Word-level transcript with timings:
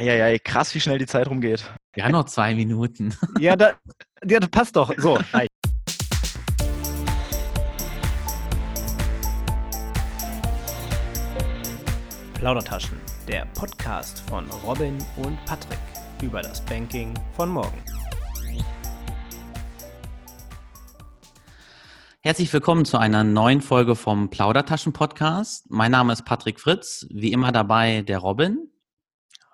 Eieiei, 0.00 0.38
krass, 0.38 0.72
wie 0.76 0.80
schnell 0.80 0.98
die 0.98 1.06
Zeit 1.06 1.26
rumgeht. 1.26 1.68
Ja, 1.96 2.08
noch 2.08 2.26
zwei 2.26 2.54
Minuten. 2.54 3.12
Ja, 3.40 3.56
da, 3.56 3.72
ja, 4.24 4.38
das 4.38 4.48
passt 4.48 4.76
doch. 4.76 4.94
So, 4.96 5.18
reicht. 5.32 5.50
Plaudertaschen, 12.34 13.00
der 13.26 13.46
Podcast 13.56 14.20
von 14.30 14.48
Robin 14.64 14.98
und 15.16 15.44
Patrick 15.46 15.80
über 16.22 16.42
das 16.42 16.64
Banking 16.64 17.12
von 17.34 17.48
morgen. 17.48 17.82
Herzlich 22.20 22.52
willkommen 22.52 22.84
zu 22.84 22.98
einer 22.98 23.24
neuen 23.24 23.60
Folge 23.60 23.96
vom 23.96 24.30
Plaudertaschen 24.30 24.92
Podcast. 24.92 25.68
Mein 25.70 25.90
Name 25.90 26.12
ist 26.12 26.24
Patrick 26.24 26.60
Fritz, 26.60 27.04
wie 27.10 27.32
immer 27.32 27.50
dabei 27.50 28.02
der 28.02 28.18
Robin. 28.18 28.70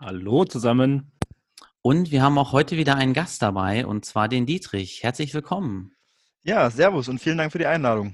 Hallo 0.05 0.45
zusammen. 0.45 1.13
Und 1.81 2.11
wir 2.11 2.21
haben 2.21 2.37
auch 2.37 2.53
heute 2.53 2.77
wieder 2.77 2.95
einen 2.95 3.15
Gast 3.15 3.41
dabei, 3.41 3.87
und 3.87 4.05
zwar 4.05 4.29
den 4.29 4.45
Dietrich. 4.45 5.03
Herzlich 5.03 5.33
willkommen. 5.33 5.93
Ja, 6.43 6.69
servus 6.69 7.09
und 7.09 7.21
vielen 7.21 7.39
Dank 7.39 7.53
für 7.53 7.59
die 7.59 7.65
Einladung. 7.65 8.13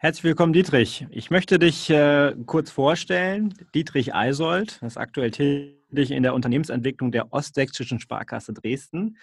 Herzlich 0.00 0.24
willkommen, 0.24 0.54
Dietrich. 0.54 1.06
Ich 1.10 1.30
möchte 1.30 1.58
dich 1.58 1.90
äh, 1.90 2.34
kurz 2.46 2.70
vorstellen. 2.70 3.52
Dietrich 3.74 4.14
Eisold 4.14 4.80
ist 4.80 4.96
aktuell 4.96 5.30
tätig 5.32 6.12
in 6.12 6.22
der 6.22 6.32
Unternehmensentwicklung 6.32 7.12
der 7.12 7.30
Ostsächsischen 7.30 8.00
Sparkasse 8.00 8.54
Dresden. 8.54 9.18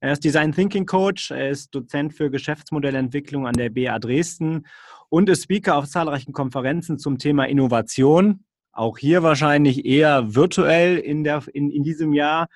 Er 0.00 0.12
ist 0.12 0.22
Design 0.22 0.52
Thinking 0.52 0.86
Coach, 0.86 1.32
er 1.32 1.50
ist 1.50 1.74
Dozent 1.74 2.14
für 2.14 2.30
Geschäftsmodellentwicklung 2.30 3.48
an 3.48 3.54
der 3.54 3.70
BA 3.70 3.98
Dresden 3.98 4.68
und 5.08 5.28
ist 5.28 5.42
Speaker 5.42 5.78
auf 5.78 5.88
zahlreichen 5.88 6.32
Konferenzen 6.32 6.96
zum 6.96 7.18
Thema 7.18 7.46
Innovation. 7.48 8.44
Auch 8.74 8.98
hier 8.98 9.22
wahrscheinlich 9.22 9.84
eher 9.84 10.34
virtuell 10.34 10.98
in, 10.98 11.24
der, 11.24 11.42
in, 11.52 11.70
in 11.70 11.82
diesem 11.82 12.12
Jahr. 12.12 12.48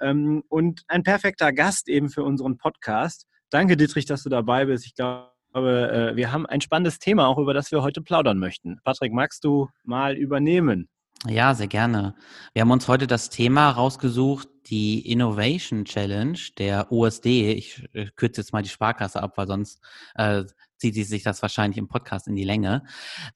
Ähm, 0.00 0.42
und 0.48 0.82
ein 0.88 1.02
perfekter 1.02 1.52
Gast 1.52 1.88
eben 1.88 2.10
für 2.10 2.24
unseren 2.24 2.58
Podcast. 2.58 3.26
Danke, 3.50 3.76
Dietrich, 3.76 4.04
dass 4.04 4.22
du 4.22 4.28
dabei 4.28 4.66
bist. 4.66 4.86
Ich 4.86 4.94
glaube, 4.94 5.30
äh, 5.54 6.16
wir 6.16 6.32
haben 6.32 6.46
ein 6.46 6.60
spannendes 6.60 6.98
Thema, 6.98 7.26
auch 7.26 7.38
über 7.38 7.54
das 7.54 7.70
wir 7.70 7.82
heute 7.82 8.02
plaudern 8.02 8.38
möchten. 8.38 8.80
Patrick, 8.84 9.12
magst 9.12 9.44
du 9.44 9.68
mal 9.84 10.16
übernehmen? 10.16 10.88
Ja, 11.28 11.54
sehr 11.54 11.68
gerne. 11.68 12.16
Wir 12.52 12.62
haben 12.62 12.72
uns 12.72 12.88
heute 12.88 13.06
das 13.06 13.30
Thema 13.30 13.70
rausgesucht, 13.70 14.48
die 14.66 15.08
Innovation 15.08 15.84
Challenge 15.84 16.38
der 16.58 16.90
OSD. 16.90 17.52
Ich 17.52 17.88
äh, 17.92 18.06
kürze 18.16 18.40
jetzt 18.40 18.52
mal 18.52 18.62
die 18.62 18.68
Sparkasse 18.68 19.22
ab, 19.22 19.34
weil 19.36 19.46
sonst 19.46 19.80
äh, 20.16 20.42
zieht 20.78 20.96
sich 21.06 21.22
das 21.22 21.40
wahrscheinlich 21.40 21.78
im 21.78 21.86
Podcast 21.86 22.26
in 22.26 22.34
die 22.34 22.42
Länge. 22.42 22.82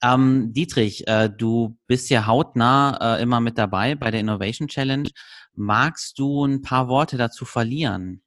Ähm, 0.03 0.51
Dietrich, 0.51 1.07
äh, 1.07 1.29
du 1.29 1.77
bist 1.87 2.09
ja 2.09 2.27
hautnah 2.27 3.15
äh, 3.17 3.21
immer 3.21 3.39
mit 3.39 3.57
dabei 3.57 3.95
bei 3.95 4.11
der 4.11 4.19
Innovation 4.19 4.67
Challenge. 4.67 5.09
Magst 5.55 6.19
du 6.19 6.45
ein 6.45 6.61
paar 6.61 6.89
Worte 6.89 7.15
dazu 7.15 7.45
verlieren? 7.45 8.21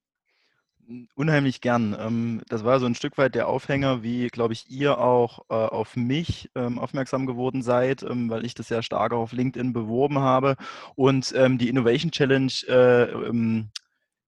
Unheimlich 1.14 1.60
gern. 1.60 1.96
Ähm, 1.98 2.40
das 2.48 2.64
war 2.64 2.80
so 2.80 2.86
ein 2.86 2.96
Stück 2.96 3.16
weit 3.16 3.36
der 3.36 3.46
Aufhänger, 3.46 4.02
wie, 4.02 4.26
glaube 4.26 4.54
ich, 4.54 4.68
ihr 4.70 4.98
auch 4.98 5.44
äh, 5.48 5.54
auf 5.54 5.94
mich 5.94 6.50
ähm, 6.56 6.80
aufmerksam 6.80 7.26
geworden 7.26 7.62
seid, 7.62 8.02
ähm, 8.02 8.28
weil 8.28 8.44
ich 8.44 8.54
das 8.54 8.68
sehr 8.68 8.82
stark 8.82 9.12
auf 9.12 9.32
LinkedIn 9.32 9.72
beworben 9.72 10.18
habe. 10.18 10.56
Und 10.96 11.32
die 11.32 11.68
Innovation 11.68 12.10
Challenge 12.10 12.52
äh, 12.66 13.62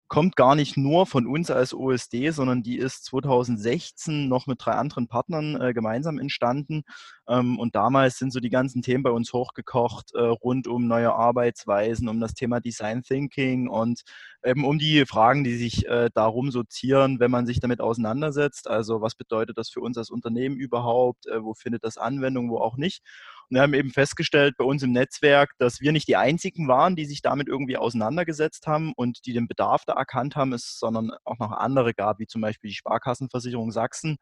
kommt 0.07 0.35
gar 0.35 0.55
nicht 0.55 0.77
nur 0.77 1.05
von 1.05 1.27
uns 1.27 1.51
als 1.51 1.73
OSD, 1.73 2.31
sondern 2.31 2.63
die 2.63 2.77
ist 2.77 3.05
2016 3.05 4.27
noch 4.27 4.47
mit 4.47 4.63
drei 4.63 4.71
anderen 4.73 5.07
Partnern 5.07 5.59
äh, 5.59 5.73
gemeinsam 5.73 6.19
entstanden. 6.19 6.83
Ähm, 7.27 7.59
und 7.59 7.75
damals 7.75 8.17
sind 8.17 8.31
so 8.31 8.39
die 8.39 8.49
ganzen 8.49 8.81
Themen 8.81 9.03
bei 9.03 9.11
uns 9.11 9.33
hochgekocht, 9.33 10.13
äh, 10.15 10.19
rund 10.21 10.67
um 10.67 10.87
neue 10.87 11.13
Arbeitsweisen, 11.13 12.07
um 12.07 12.19
das 12.19 12.33
Thema 12.33 12.59
Design 12.61 13.03
Thinking 13.03 13.67
und 13.67 14.01
eben 14.45 14.65
um 14.65 14.79
die 14.79 15.05
Fragen, 15.05 15.43
die 15.43 15.57
sich 15.57 15.85
äh, 15.87 16.09
darum 16.13 16.51
sortieren, 16.51 17.19
wenn 17.19 17.31
man 17.31 17.45
sich 17.45 17.59
damit 17.59 17.81
auseinandersetzt. 17.81 18.69
Also 18.69 19.01
was 19.01 19.15
bedeutet 19.15 19.57
das 19.57 19.69
für 19.69 19.81
uns 19.81 19.97
als 19.97 20.09
Unternehmen 20.09 20.57
überhaupt? 20.57 21.27
Äh, 21.27 21.43
wo 21.43 21.53
findet 21.53 21.83
das 21.83 21.97
Anwendung, 21.97 22.49
wo 22.49 22.59
auch 22.59 22.77
nicht? 22.77 23.03
Und 23.49 23.55
wir 23.55 23.61
haben 23.61 23.73
eben 23.73 23.91
festgestellt 23.91 24.55
bei 24.57 24.65
uns 24.65 24.83
im 24.83 24.91
Netzwerk, 24.91 25.51
dass 25.57 25.79
wir 25.79 25.91
nicht 25.91 26.07
die 26.07 26.17
einzigen 26.17 26.67
waren, 26.67 26.95
die 26.95 27.05
sich 27.05 27.21
damit 27.21 27.47
irgendwie 27.47 27.77
auseinandergesetzt 27.77 28.67
haben 28.67 28.93
und 28.95 29.25
die 29.25 29.33
den 29.33 29.47
Bedarf 29.47 29.85
da 29.85 29.93
erkannt 29.93 30.35
haben, 30.35 30.53
es, 30.53 30.77
sondern 30.79 31.11
auch 31.23 31.39
noch 31.39 31.51
andere 31.51 31.93
gab, 31.93 32.19
wie 32.19 32.27
zum 32.27 32.41
Beispiel 32.41 32.69
die 32.69 32.75
Sparkassenversicherung 32.75 33.71
Sachsen, 33.71 34.17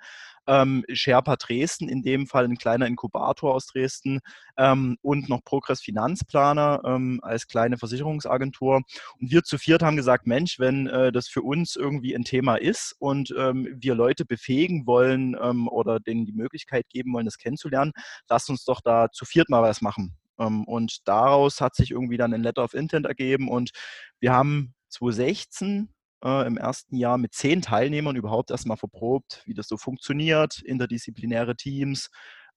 ähm, 0.47 0.83
Sherpa 0.91 1.35
Dresden, 1.37 1.89
in 1.89 2.03
dem 2.03 2.27
Fall 2.27 2.45
ein 2.45 2.57
kleiner 2.57 2.85
Inkubator 2.87 3.53
aus 3.53 3.67
Dresden 3.67 4.19
ähm, 4.57 4.97
und 5.01 5.29
noch 5.29 5.43
Progress 5.43 5.81
Finanzplaner 5.81 6.81
ähm, 6.85 7.19
als 7.23 7.47
kleine 7.47 7.77
Versicherungsagentur. 7.77 8.81
Und 9.19 9.31
wir 9.31 9.43
zu 9.43 9.57
viert 9.57 9.81
haben 9.81 9.95
gesagt, 9.95 10.27
Mensch, 10.27 10.59
wenn 10.59 10.87
äh, 10.87 11.11
das 11.11 11.27
für 11.27 11.41
uns 11.41 11.75
irgendwie 11.75 12.15
ein 12.15 12.23
Thema 12.23 12.55
ist 12.55 12.95
und 12.99 13.33
ähm, 13.37 13.67
wir 13.79 13.95
Leute 13.95 14.25
befähigen 14.25 14.85
wollen 14.85 15.35
ähm, 15.41 15.67
oder 15.67 15.99
denen 15.99 16.25
die 16.25 16.33
Möglichkeit 16.33 16.87
geben 16.89 17.13
wollen, 17.13 17.25
das 17.25 17.37
kennenzulernen, 17.37 17.93
lasst 18.29 18.49
uns 18.49 18.65
doch 18.65 18.81
da 18.81 19.09
zu 19.15 19.25
viert 19.25 19.49
mal 19.49 19.63
was 19.63 19.81
machen. 19.81 20.15
Ähm, 20.39 20.65
und 20.65 21.07
daraus 21.07 21.61
hat 21.61 21.75
sich 21.75 21.91
irgendwie 21.91 22.17
dann 22.17 22.33
ein 22.33 22.43
Letter 22.43 22.63
of 22.63 22.73
Intent 22.73 23.05
ergeben 23.05 23.49
und 23.49 23.71
wir 24.19 24.33
haben 24.33 24.73
2016 24.89 25.89
äh, 26.23 26.47
im 26.47 26.57
ersten 26.57 26.95
Jahr 26.97 27.17
mit 27.17 27.33
zehn 27.33 27.61
Teilnehmern 27.61 28.15
überhaupt 28.15 28.51
erstmal 28.51 28.77
verprobt, 28.77 29.41
wie 29.45 29.53
das 29.53 29.67
so 29.67 29.77
funktioniert, 29.77 30.61
interdisziplinäre 30.61 31.55
Teams, 31.55 32.09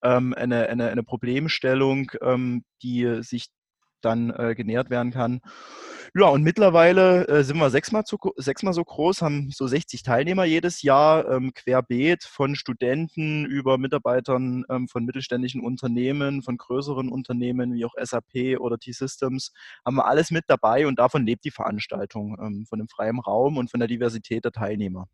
ähm, 0.03 0.35
eine, 0.35 0.69
eine, 0.69 0.89
eine 0.91 1.03
Problemstellung, 1.03 2.11
ähm, 2.23 2.65
die 2.83 3.23
sich 3.23 3.49
dann 4.01 4.31
äh, 4.31 4.55
genährt 4.55 4.91
werden 4.91 5.13
kann. 5.13 5.41
Ja, 6.15 6.29
und 6.29 6.43
mittlerweile 6.43 7.29
äh, 7.29 7.45
sind 7.45 7.59
wir 7.59 7.69
sechsmal, 7.71 8.05
zu, 8.05 8.19
sechsmal 8.37 8.73
so 8.73 8.83
groß, 8.83 9.21
haben 9.21 9.51
so 9.51 9.67
60 9.67 10.03
Teilnehmer 10.03 10.45
jedes 10.45 10.83
Jahr, 10.83 11.31
ähm, 11.31 11.53
querbeet 11.55 12.25
von 12.25 12.57
Studenten 12.57 13.45
über 13.45 13.77
Mitarbeitern 13.77 14.65
ähm, 14.71 14.89
von 14.89 15.05
mittelständischen 15.05 15.61
Unternehmen, 15.61 16.43
von 16.43 16.57
größeren 16.57 17.11
Unternehmen 17.11 17.75
wie 17.75 17.85
auch 17.85 17.95
SAP 18.03 18.59
oder 18.59 18.79
T-Systems, 18.79 19.53
haben 19.85 19.97
wir 19.97 20.07
alles 20.07 20.31
mit 20.31 20.45
dabei 20.47 20.87
und 20.87 20.99
davon 20.99 21.27
lebt 21.27 21.45
die 21.45 21.51
Veranstaltung, 21.51 22.37
ähm, 22.41 22.65
von 22.67 22.79
dem 22.79 22.89
freien 22.89 23.19
Raum 23.21 23.59
und 23.59 23.71
von 23.71 23.81
der 23.81 23.89
Diversität 23.89 24.45
der 24.45 24.53
Teilnehmer. 24.53 25.09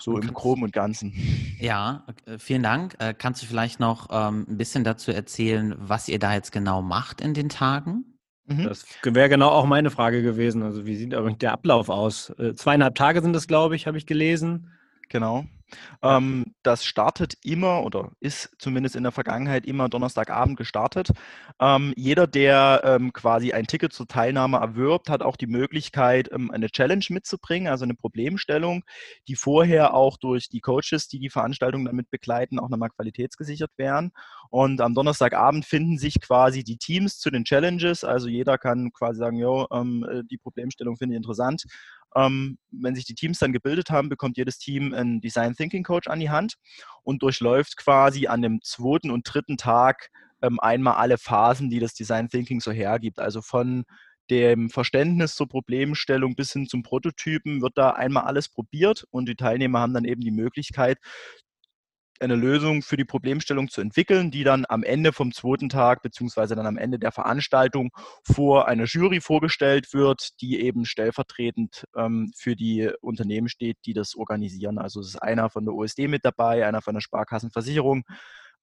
So 0.00 0.12
und 0.12 0.24
im 0.24 0.34
Groben 0.34 0.62
und 0.62 0.72
Ganzen. 0.72 1.12
Ja, 1.58 2.06
äh, 2.26 2.38
vielen 2.38 2.62
Dank. 2.62 2.96
Äh, 2.98 3.14
kannst 3.14 3.42
du 3.42 3.46
vielleicht 3.46 3.80
noch 3.80 4.08
ähm, 4.10 4.46
ein 4.48 4.56
bisschen 4.56 4.84
dazu 4.84 5.10
erzählen, 5.10 5.74
was 5.78 6.08
ihr 6.08 6.18
da 6.18 6.34
jetzt 6.34 6.52
genau 6.52 6.82
macht 6.82 7.20
in 7.20 7.34
den 7.34 7.48
Tagen? 7.48 8.18
Mhm. 8.46 8.64
Das 8.64 8.86
wäre 9.02 9.28
genau 9.28 9.50
auch 9.50 9.66
meine 9.66 9.90
Frage 9.90 10.22
gewesen. 10.22 10.62
Also 10.62 10.86
wie 10.86 10.96
sieht 10.96 11.14
aber 11.14 11.30
der 11.32 11.52
Ablauf 11.52 11.88
aus? 11.88 12.30
Äh, 12.38 12.54
zweieinhalb 12.54 12.94
Tage 12.94 13.20
sind 13.22 13.36
es, 13.36 13.46
glaube 13.46 13.76
ich, 13.76 13.86
habe 13.86 13.98
ich 13.98 14.06
gelesen. 14.06 14.70
Genau. 15.08 15.46
Ähm, 16.02 16.54
das 16.62 16.84
startet 16.84 17.34
immer 17.42 17.84
oder 17.84 18.12
ist 18.20 18.50
zumindest 18.58 18.96
in 18.96 19.02
der 19.02 19.12
Vergangenheit 19.12 19.66
immer 19.66 19.88
Donnerstagabend 19.88 20.56
gestartet. 20.56 21.10
Ähm, 21.60 21.92
jeder, 21.96 22.26
der 22.26 22.82
ähm, 22.84 23.12
quasi 23.12 23.52
ein 23.52 23.66
Ticket 23.66 23.92
zur 23.92 24.06
Teilnahme 24.06 24.58
erwirbt, 24.58 25.10
hat 25.10 25.22
auch 25.22 25.36
die 25.36 25.46
Möglichkeit, 25.46 26.30
ähm, 26.32 26.50
eine 26.50 26.70
Challenge 26.70 27.04
mitzubringen, 27.08 27.68
also 27.68 27.84
eine 27.84 27.94
Problemstellung, 27.94 28.84
die 29.26 29.36
vorher 29.36 29.94
auch 29.94 30.16
durch 30.16 30.48
die 30.48 30.60
Coaches, 30.60 31.08
die 31.08 31.18
die 31.18 31.30
Veranstaltung 31.30 31.84
damit 31.84 32.10
begleiten, 32.10 32.58
auch 32.58 32.68
nochmal 32.68 32.90
qualitätsgesichert 32.90 33.72
werden. 33.76 34.12
Und 34.50 34.80
am 34.80 34.94
Donnerstagabend 34.94 35.64
finden 35.64 35.98
sich 35.98 36.20
quasi 36.20 36.64
die 36.64 36.78
Teams 36.78 37.18
zu 37.18 37.30
den 37.30 37.44
Challenges. 37.44 38.04
Also 38.04 38.28
jeder 38.28 38.58
kann 38.58 38.92
quasi 38.92 39.18
sagen, 39.18 39.36
jo, 39.36 39.66
ähm, 39.72 40.06
äh, 40.10 40.22
die 40.24 40.38
Problemstellung 40.38 40.96
finde 40.96 41.14
ich 41.14 41.18
interessant 41.18 41.64
wenn 42.14 42.94
sich 42.94 43.04
die 43.04 43.14
Teams 43.14 43.38
dann 43.38 43.52
gebildet 43.52 43.90
haben, 43.90 44.08
bekommt 44.08 44.36
jedes 44.36 44.58
Team 44.58 44.94
einen 44.94 45.20
Design 45.20 45.54
Thinking 45.54 45.84
Coach 45.84 46.08
an 46.08 46.20
die 46.20 46.30
Hand 46.30 46.54
und 47.02 47.22
durchläuft 47.22 47.76
quasi 47.76 48.26
an 48.26 48.42
dem 48.42 48.60
zweiten 48.62 49.10
und 49.10 49.22
dritten 49.22 49.56
Tag 49.56 50.08
ähm, 50.42 50.58
einmal 50.60 50.94
alle 50.94 51.18
Phasen, 51.18 51.70
die 51.70 51.80
das 51.80 51.94
Design 51.94 52.28
Thinking 52.28 52.60
so 52.60 52.72
hergibt. 52.72 53.18
Also 53.18 53.42
von 53.42 53.84
dem 54.30 54.70
Verständnis 54.70 55.34
zur 55.34 55.48
Problemstellung 55.48 56.34
bis 56.34 56.52
hin 56.52 56.66
zum 56.66 56.82
Prototypen 56.82 57.62
wird 57.62 57.76
da 57.76 57.90
einmal 57.90 58.24
alles 58.24 58.48
probiert 58.48 59.04
und 59.10 59.28
die 59.28 59.36
Teilnehmer 59.36 59.80
haben 59.80 59.94
dann 59.94 60.04
eben 60.04 60.20
die 60.20 60.30
Möglichkeit, 60.30 60.98
eine 62.20 62.34
Lösung 62.34 62.82
für 62.82 62.96
die 62.96 63.04
Problemstellung 63.04 63.68
zu 63.68 63.80
entwickeln, 63.80 64.30
die 64.30 64.44
dann 64.44 64.64
am 64.68 64.82
Ende 64.82 65.12
vom 65.12 65.32
zweiten 65.32 65.68
Tag 65.68 66.02
beziehungsweise 66.02 66.54
dann 66.54 66.66
am 66.66 66.76
Ende 66.76 66.98
der 66.98 67.12
Veranstaltung 67.12 67.90
vor 68.22 68.68
einer 68.68 68.84
Jury 68.84 69.20
vorgestellt 69.20 69.92
wird, 69.92 70.40
die 70.40 70.60
eben 70.60 70.84
stellvertretend 70.84 71.84
ähm, 71.96 72.32
für 72.36 72.56
die 72.56 72.90
Unternehmen 73.00 73.48
steht, 73.48 73.78
die 73.84 73.92
das 73.92 74.14
organisieren. 74.14 74.78
Also 74.78 75.00
es 75.00 75.08
ist 75.08 75.22
einer 75.22 75.50
von 75.50 75.64
der 75.64 75.74
OSD 75.74 76.08
mit 76.08 76.24
dabei, 76.24 76.66
einer 76.66 76.82
von 76.82 76.94
der 76.94 77.00
Sparkassenversicherung 77.00 78.04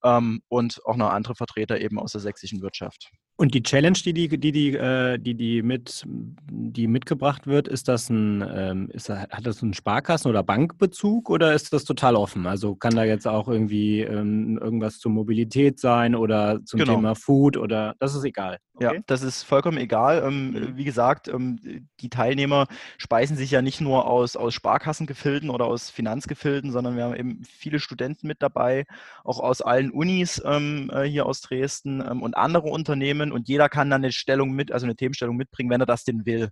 ähm, 0.03 0.41
und 0.47 0.81
auch 0.85 0.95
noch 0.95 1.09
andere 1.09 1.35
Vertreter 1.35 1.79
eben 1.79 1.99
aus 1.99 2.11
der 2.11 2.21
sächsischen 2.21 2.61
Wirtschaft. 2.61 3.11
Und 3.37 3.53
die 3.53 3.63
Challenge, 3.63 3.97
die 3.97 4.13
die, 4.13 4.29
die, 4.29 4.51
die, 4.53 4.75
äh, 4.77 5.19
die, 5.19 5.35
die, 5.35 5.61
mit, 5.61 6.05
die 6.07 6.87
mitgebracht 6.87 7.47
wird, 7.47 7.67
ist 7.67 7.89
das 7.89 8.09
ein, 8.09 8.41
ähm, 8.49 8.89
ist, 8.93 9.09
hat 9.09 9.45
das 9.45 9.61
einen 9.61 9.73
Sparkassen- 9.73 10.29
oder 10.29 10.41
Bankbezug 10.41 11.29
oder 11.29 11.53
ist 11.53 11.73
das 11.73 11.83
total 11.83 12.15
offen? 12.15 12.47
Also 12.47 12.75
kann 12.75 12.95
da 12.95 13.03
jetzt 13.03 13.27
auch 13.27 13.49
irgendwie 13.49 14.01
ähm, 14.01 14.57
irgendwas 14.57 14.99
zur 14.99 15.11
Mobilität 15.11 15.81
sein 15.81 16.15
oder 16.15 16.63
zum 16.63 16.79
genau. 16.79 16.95
Thema 16.95 17.15
Food 17.15 17.57
oder 17.57 17.95
das 17.99 18.15
ist 18.15 18.23
egal? 18.23 18.59
Ja, 18.79 18.93
das 19.05 19.21
ist 19.21 19.43
vollkommen 19.43 19.77
egal. 19.77 20.23
Ähm, 20.25 20.51
mhm. 20.51 20.77
Wie 20.77 20.85
gesagt, 20.85 21.27
ähm, 21.27 21.59
die 21.99 22.09
Teilnehmer 22.09 22.67
speisen 22.97 23.35
sich 23.35 23.51
ja 23.51 23.61
nicht 23.61 23.81
nur 23.81 24.07
aus, 24.07 24.37
aus 24.37 24.53
Sparkassengefilden 24.53 25.49
oder 25.49 25.65
aus 25.65 25.89
Finanzgefilden, 25.89 26.71
sondern 26.71 26.95
wir 26.95 27.03
haben 27.03 27.15
eben 27.15 27.43
viele 27.43 27.79
Studenten 27.79 28.27
mit 28.27 28.41
dabei, 28.41 28.85
auch 29.25 29.39
aus 29.41 29.61
allen 29.61 29.84
Unis 29.91 30.41
ähm, 30.45 30.89
äh, 30.93 31.03
hier 31.03 31.25
aus 31.25 31.41
Dresden 31.41 32.01
ähm, 32.01 32.21
und 32.21 32.37
andere 32.37 32.67
Unternehmen. 32.67 33.31
Und 33.31 33.47
jeder 33.47 33.69
kann 33.69 33.89
dann 33.89 34.03
eine 34.03 34.11
Stellung 34.11 34.51
mit, 34.51 34.71
also 34.71 34.85
eine 34.85 34.95
Themenstellung 34.95 35.35
mitbringen, 35.35 35.69
wenn 35.69 35.81
er 35.81 35.85
das 35.85 36.03
denn 36.03 36.25
will. 36.25 36.49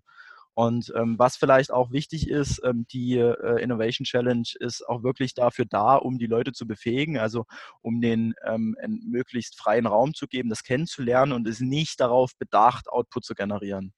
Und 0.56 0.94
ähm, 0.96 1.18
was 1.18 1.36
vielleicht 1.36 1.72
auch 1.72 1.92
wichtig 1.92 2.30
ist, 2.30 2.62
ähm, 2.64 2.86
die 2.92 3.18
äh, 3.18 3.62
Innovation 3.62 4.06
Challenge 4.06 4.48
ist 4.60 4.88
auch 4.88 5.04
wirklich 5.04 5.34
dafür 5.34 5.66
da, 5.66 5.96
um 5.96 6.20
die 6.20 6.28
Leute 6.28 6.52
zu 6.52 6.68
befähigen, 6.68 7.18
also 7.18 7.46
um 7.82 8.02
den 8.02 8.36
ähm, 8.46 8.76
einen 8.82 9.02
möglichst 9.10 9.58
freien 9.60 9.88
Raum 9.88 10.14
zu 10.14 10.28
geben, 10.28 10.50
das 10.50 10.64
kennenzulernen 10.64 11.32
und 11.32 11.48
ist 11.48 11.62
nicht 11.62 12.00
darauf 12.00 12.38
bedacht, 12.38 12.88
Output 12.90 13.26
zu 13.26 13.34
generieren. 13.34 13.94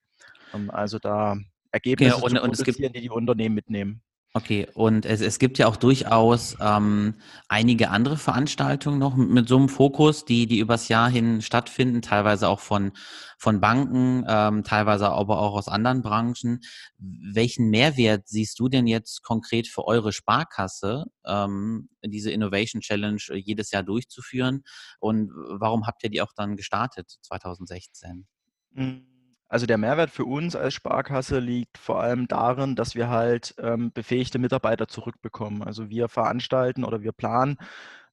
Ähm, 0.53 0.71
also 0.71 0.97
da 0.97 1.35
Ergebnisse 1.71 2.17
ja, 2.17 2.23
und, 2.23 2.37
zu 2.37 2.41
und 2.41 2.63
gibt, 2.63 2.79
die 2.79 3.01
die 3.01 3.09
Unternehmen 3.09 3.55
mitnehmen. 3.55 4.01
Okay, 4.35 4.67
und 4.73 5.05
es, 5.05 5.21
es 5.21 5.39
gibt 5.39 5.59
ja 5.59 5.67
auch 5.67 5.77
durchaus 5.77 6.57
ähm, 6.59 7.13
einige 7.47 7.89
andere 7.89 8.17
Veranstaltungen 8.17 8.99
noch 8.99 9.15
mit 9.15 9.47
so 9.47 9.55
einem 9.55 9.69
Fokus, 9.69 10.25
die, 10.25 10.45
die 10.45 10.59
übers 10.59 10.89
Jahr 10.89 11.09
hin 11.09 11.41
stattfinden, 11.41 12.01
teilweise 12.01 12.49
auch 12.49 12.59
von, 12.59 12.91
von 13.37 13.61
Banken, 13.61 14.25
ähm, 14.27 14.65
teilweise 14.65 15.07
aber 15.09 15.39
auch 15.39 15.53
aus 15.53 15.69
anderen 15.69 16.01
Branchen. 16.01 16.59
Welchen 16.97 17.69
Mehrwert 17.69 18.27
siehst 18.27 18.59
du 18.59 18.67
denn 18.67 18.87
jetzt 18.87 19.23
konkret 19.23 19.69
für 19.69 19.87
eure 19.87 20.11
Sparkasse, 20.11 21.05
ähm, 21.25 21.87
diese 22.03 22.31
Innovation 22.31 22.81
Challenge 22.81 23.21
jedes 23.35 23.71
Jahr 23.71 23.83
durchzuführen? 23.83 24.63
Und 24.99 25.31
warum 25.33 25.87
habt 25.87 26.03
ihr 26.03 26.09
die 26.09 26.21
auch 26.21 26.33
dann 26.35 26.57
gestartet 26.57 27.09
2016? 27.21 28.27
Mhm. 28.73 29.14
Also 29.47 29.65
der 29.65 29.77
Mehrwert 29.77 30.09
für 30.09 30.25
uns 30.25 30.56
als 30.56 30.74
Sparkasse 30.74 31.39
liegt 31.39 31.77
vor 31.77 32.01
allem 32.01 32.27
darin, 32.27 32.75
dass 32.75 32.95
wir 32.95 33.09
halt 33.09 33.53
ähm, 33.59 33.92
befähigte 33.94 34.39
Mitarbeiter 34.39 34.88
zurückbekommen. 34.88 35.62
Also 35.62 35.89
wir 35.89 36.09
veranstalten 36.09 36.83
oder 36.83 37.01
wir 37.01 37.12
planen, 37.12 37.57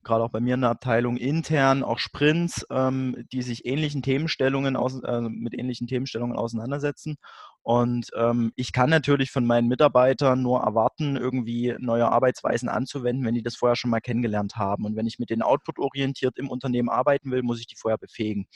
gerade 0.05 0.25
auch 0.25 0.31
bei 0.31 0.41
mir 0.41 0.55
in 0.55 0.63
der 0.63 0.71
Abteilung 0.71 1.17
intern, 1.17 1.83
auch 1.83 1.99
Sprints, 1.99 2.67
ähm, 2.71 3.27
die 3.33 3.43
sich 3.43 3.65
ähnlichen 3.65 4.03
Themenstellungen 4.03 4.77
aus, 4.77 5.03
äh, 5.03 5.21
mit 5.21 5.55
ähnlichen 5.55 5.87
Themenstellungen 5.87 6.37
auseinandersetzen. 6.37 7.17
Und 7.63 8.11
ähm, 8.17 8.53
ich 8.57 8.73
kann 8.73 8.91
natürlich 8.91 9.31
von 9.31 9.47
meinen 9.47 9.69
Mitarbeitern 9.69 10.43
nur 10.43 10.61
erwarten, 10.61 11.17
irgendwie 11.17 11.75
neue 11.79 12.11
Arbeitsweisen 12.11 12.69
anzuwenden, 12.69 13.25
wenn 13.25 13.35
die 13.35 13.43
das 13.43 13.55
vorher 13.55 13.77
schon 13.77 13.91
mal 13.91 14.01
kennengelernt 14.01 14.57
haben. 14.57 14.85
Und 14.85 14.97
wenn 14.97 15.07
ich 15.07 15.21
mit 15.21 15.31
den 15.31 15.43
Output 15.43 15.79
orientiert 15.79 16.39
im 16.39 16.51
Unternehmen 16.51 16.89
arbeiten 16.89 17.31
will, 17.31 17.43
muss 17.43 17.61
ich 17.61 17.67
die 17.69 17.77
vorher 17.77 17.99
befähigen. 17.99 18.47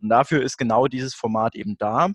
Und 0.00 0.08
dafür 0.08 0.42
ist 0.42 0.56
genau 0.56 0.88
dieses 0.88 1.14
Format 1.14 1.54
eben 1.54 1.78
da. 1.78 2.10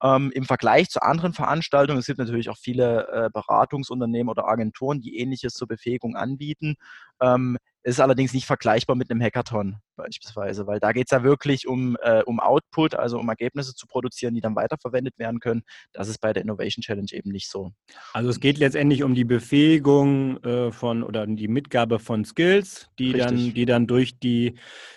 Ähm, 0.00 0.30
Im 0.32 0.44
Vergleich 0.44 0.88
zu 0.90 1.02
anderen 1.02 1.32
Veranstaltungen, 1.32 1.98
es 1.98 2.06
gibt 2.06 2.20
natürlich 2.20 2.50
auch 2.50 2.56
viele 2.56 3.08
äh, 3.08 3.30
Beratungsunternehmen 3.32 4.30
oder 4.30 4.46
Agenturen, 4.46 5.00
die 5.00 5.18
ähnliches 5.18 5.54
zur 5.54 5.66
Befähigung 5.66 6.14
anbieten. 6.14 6.76
Ähm, 7.20 7.58
ist 7.88 8.00
allerdings 8.00 8.32
nicht 8.34 8.46
vergleichbar 8.46 8.96
mit 8.96 9.10
einem 9.10 9.20
Hackathon 9.22 9.76
beispielsweise, 9.96 10.66
weil 10.66 10.78
da 10.78 10.92
geht 10.92 11.06
es 11.06 11.10
ja 11.10 11.22
wirklich 11.22 11.66
um, 11.66 11.96
äh, 12.02 12.22
um 12.22 12.40
Output, 12.40 12.94
also 12.94 13.18
um 13.18 13.28
Ergebnisse 13.28 13.74
zu 13.74 13.86
produzieren, 13.86 14.34
die 14.34 14.40
dann 14.40 14.54
weiterverwendet 14.54 15.18
werden 15.18 15.40
können. 15.40 15.62
Das 15.92 16.08
ist 16.08 16.18
bei 16.18 16.32
der 16.32 16.42
Innovation 16.42 16.82
Challenge 16.82 17.08
eben 17.12 17.30
nicht 17.30 17.50
so. 17.50 17.72
Also 18.12 18.30
es 18.30 18.40
geht 18.40 18.58
letztendlich 18.58 19.02
um 19.02 19.14
die 19.14 19.24
Befähigung 19.24 20.42
äh, 20.44 20.70
von 20.70 21.02
oder 21.02 21.26
die 21.26 21.48
Mitgabe 21.48 21.98
von 21.98 22.24
Skills, 22.24 22.88
die 22.98 23.12
dann, 23.12 23.54
die 23.54 23.66
dann 23.66 23.86
durch 23.86 24.18
die, 24.18 24.54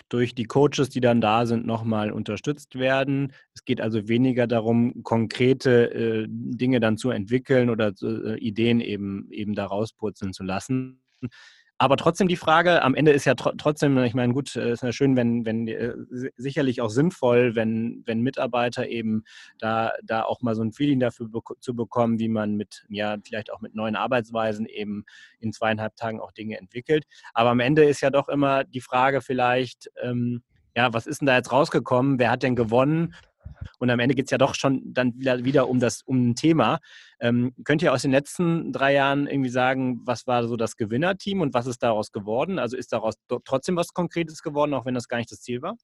durch 0.08 0.34
die 0.34 0.44
Coaches, 0.44 0.88
die 0.88 1.00
dann 1.00 1.20
da 1.20 1.46
sind, 1.46 1.66
nochmal 1.66 2.12
unterstützt 2.12 2.78
werden. 2.78 3.32
Es 3.54 3.64
geht 3.64 3.80
also 3.80 4.08
weniger 4.08 4.46
darum, 4.46 5.02
konkrete 5.02 5.92
äh, 5.92 6.26
Dinge 6.28 6.80
dann 6.80 6.96
zu 6.96 7.10
entwickeln 7.10 7.70
oder 7.70 7.92
äh, 8.02 8.38
Ideen 8.38 8.80
eben, 8.80 9.28
eben 9.30 9.54
da 9.54 9.66
rauspurzeln 9.66 10.32
zu 10.32 10.44
lassen. 10.44 11.02
Aber 11.82 11.96
trotzdem 11.96 12.28
die 12.28 12.36
Frage, 12.36 12.80
am 12.82 12.94
Ende 12.94 13.10
ist 13.10 13.24
ja 13.24 13.34
tr 13.34 13.54
trotzdem, 13.58 13.98
ich 14.04 14.14
meine, 14.14 14.32
gut, 14.32 14.54
äh, 14.54 14.70
ist 14.70 14.84
ja 14.84 14.92
schön, 14.92 15.16
wenn, 15.16 15.44
wenn 15.44 15.66
äh, 15.66 15.92
sicherlich 16.36 16.80
auch 16.80 16.90
sinnvoll, 16.90 17.56
wenn, 17.56 18.04
wenn 18.06 18.20
Mitarbeiter 18.20 18.86
eben 18.86 19.24
da, 19.58 19.90
da 20.04 20.22
auch 20.22 20.42
mal 20.42 20.54
so 20.54 20.62
ein 20.62 20.70
Feeling 20.70 21.00
dafür 21.00 21.28
be 21.28 21.40
zu 21.58 21.74
bekommen, 21.74 22.20
wie 22.20 22.28
man 22.28 22.54
mit, 22.54 22.84
ja, 22.88 23.16
vielleicht 23.26 23.52
auch 23.52 23.60
mit 23.60 23.74
neuen 23.74 23.96
Arbeitsweisen 23.96 24.66
eben 24.66 25.04
in 25.40 25.52
zweieinhalb 25.52 25.96
Tagen 25.96 26.20
auch 26.20 26.30
Dinge 26.30 26.56
entwickelt. 26.56 27.02
Aber 27.34 27.50
am 27.50 27.58
Ende 27.58 27.82
ist 27.82 28.00
ja 28.00 28.10
doch 28.10 28.28
immer 28.28 28.62
die 28.62 28.80
Frage 28.80 29.20
vielleicht, 29.20 29.90
ähm, 30.00 30.44
ja, 30.76 30.94
was 30.94 31.08
ist 31.08 31.20
denn 31.20 31.26
da 31.26 31.34
jetzt 31.34 31.50
rausgekommen? 31.50 32.20
Wer 32.20 32.30
hat 32.30 32.44
denn 32.44 32.54
gewonnen? 32.54 33.12
Und 33.78 33.90
am 33.90 33.98
Ende 33.98 34.14
geht 34.14 34.26
es 34.26 34.30
ja 34.30 34.38
doch 34.38 34.54
schon 34.54 34.80
dann 34.84 35.18
wieder, 35.18 35.44
wieder 35.44 35.68
um 35.68 35.80
das 35.80 36.02
um 36.02 36.30
ein 36.30 36.34
Thema. 36.34 36.78
Ähm, 37.20 37.54
könnt 37.64 37.82
ihr 37.82 37.92
aus 37.92 38.02
den 38.02 38.12
letzten 38.12 38.72
drei 38.72 38.94
Jahren 38.94 39.26
irgendwie 39.26 39.50
sagen, 39.50 40.00
was 40.04 40.26
war 40.26 40.46
so 40.46 40.56
das 40.56 40.76
Gewinnerteam 40.76 41.40
und 41.40 41.54
was 41.54 41.66
ist 41.66 41.82
daraus 41.82 42.12
geworden? 42.12 42.58
Also 42.58 42.76
ist 42.76 42.92
daraus 42.92 43.14
trotzdem 43.44 43.76
was 43.76 43.92
Konkretes 43.92 44.42
geworden, 44.42 44.74
auch 44.74 44.86
wenn 44.86 44.94
das 44.94 45.08
gar 45.08 45.18
nicht 45.18 45.32
das 45.32 45.40
Ziel 45.40 45.62
war? 45.62 45.76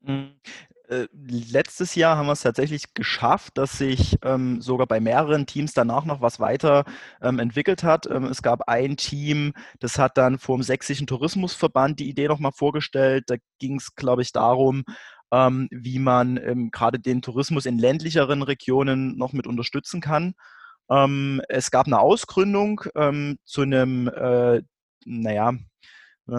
Mhm. 0.00 0.40
Äh, 0.88 1.06
letztes 1.12 1.94
Jahr 1.96 2.16
haben 2.16 2.26
wir 2.26 2.32
es 2.32 2.40
tatsächlich 2.40 2.94
geschafft, 2.94 3.58
dass 3.58 3.76
sich 3.76 4.16
ähm, 4.22 4.62
sogar 4.62 4.86
bei 4.86 5.00
mehreren 5.00 5.44
Teams 5.44 5.74
danach 5.74 6.06
noch 6.06 6.22
was 6.22 6.40
weiter 6.40 6.84
ähm, 7.20 7.38
entwickelt 7.40 7.82
hat. 7.82 8.06
Ähm, 8.06 8.24
es 8.24 8.40
gab 8.40 8.68
ein 8.68 8.96
Team, 8.96 9.52
das 9.80 9.98
hat 9.98 10.16
dann 10.16 10.38
vor 10.38 10.56
dem 10.56 10.62
Sächsischen 10.62 11.06
Tourismusverband 11.06 12.00
die 12.00 12.08
Idee 12.08 12.28
nochmal 12.28 12.52
vorgestellt. 12.52 13.24
Da 13.26 13.36
ging 13.58 13.76
es, 13.76 13.94
glaube 13.96 14.22
ich, 14.22 14.32
darum, 14.32 14.84
ähm, 15.32 15.68
wie 15.70 15.98
man 15.98 16.36
ähm, 16.36 16.70
gerade 16.70 16.98
den 16.98 17.22
Tourismus 17.22 17.66
in 17.66 17.78
ländlicheren 17.78 18.42
Regionen 18.42 19.16
noch 19.16 19.32
mit 19.32 19.46
unterstützen 19.46 20.00
kann. 20.00 20.34
Ähm, 20.90 21.42
es 21.48 21.70
gab 21.70 21.86
eine 21.86 22.00
Ausgründung 22.00 22.82
ähm, 22.94 23.38
zu 23.44 23.62
einem, 23.62 24.08
äh, 24.08 24.62
naja, 25.04 25.52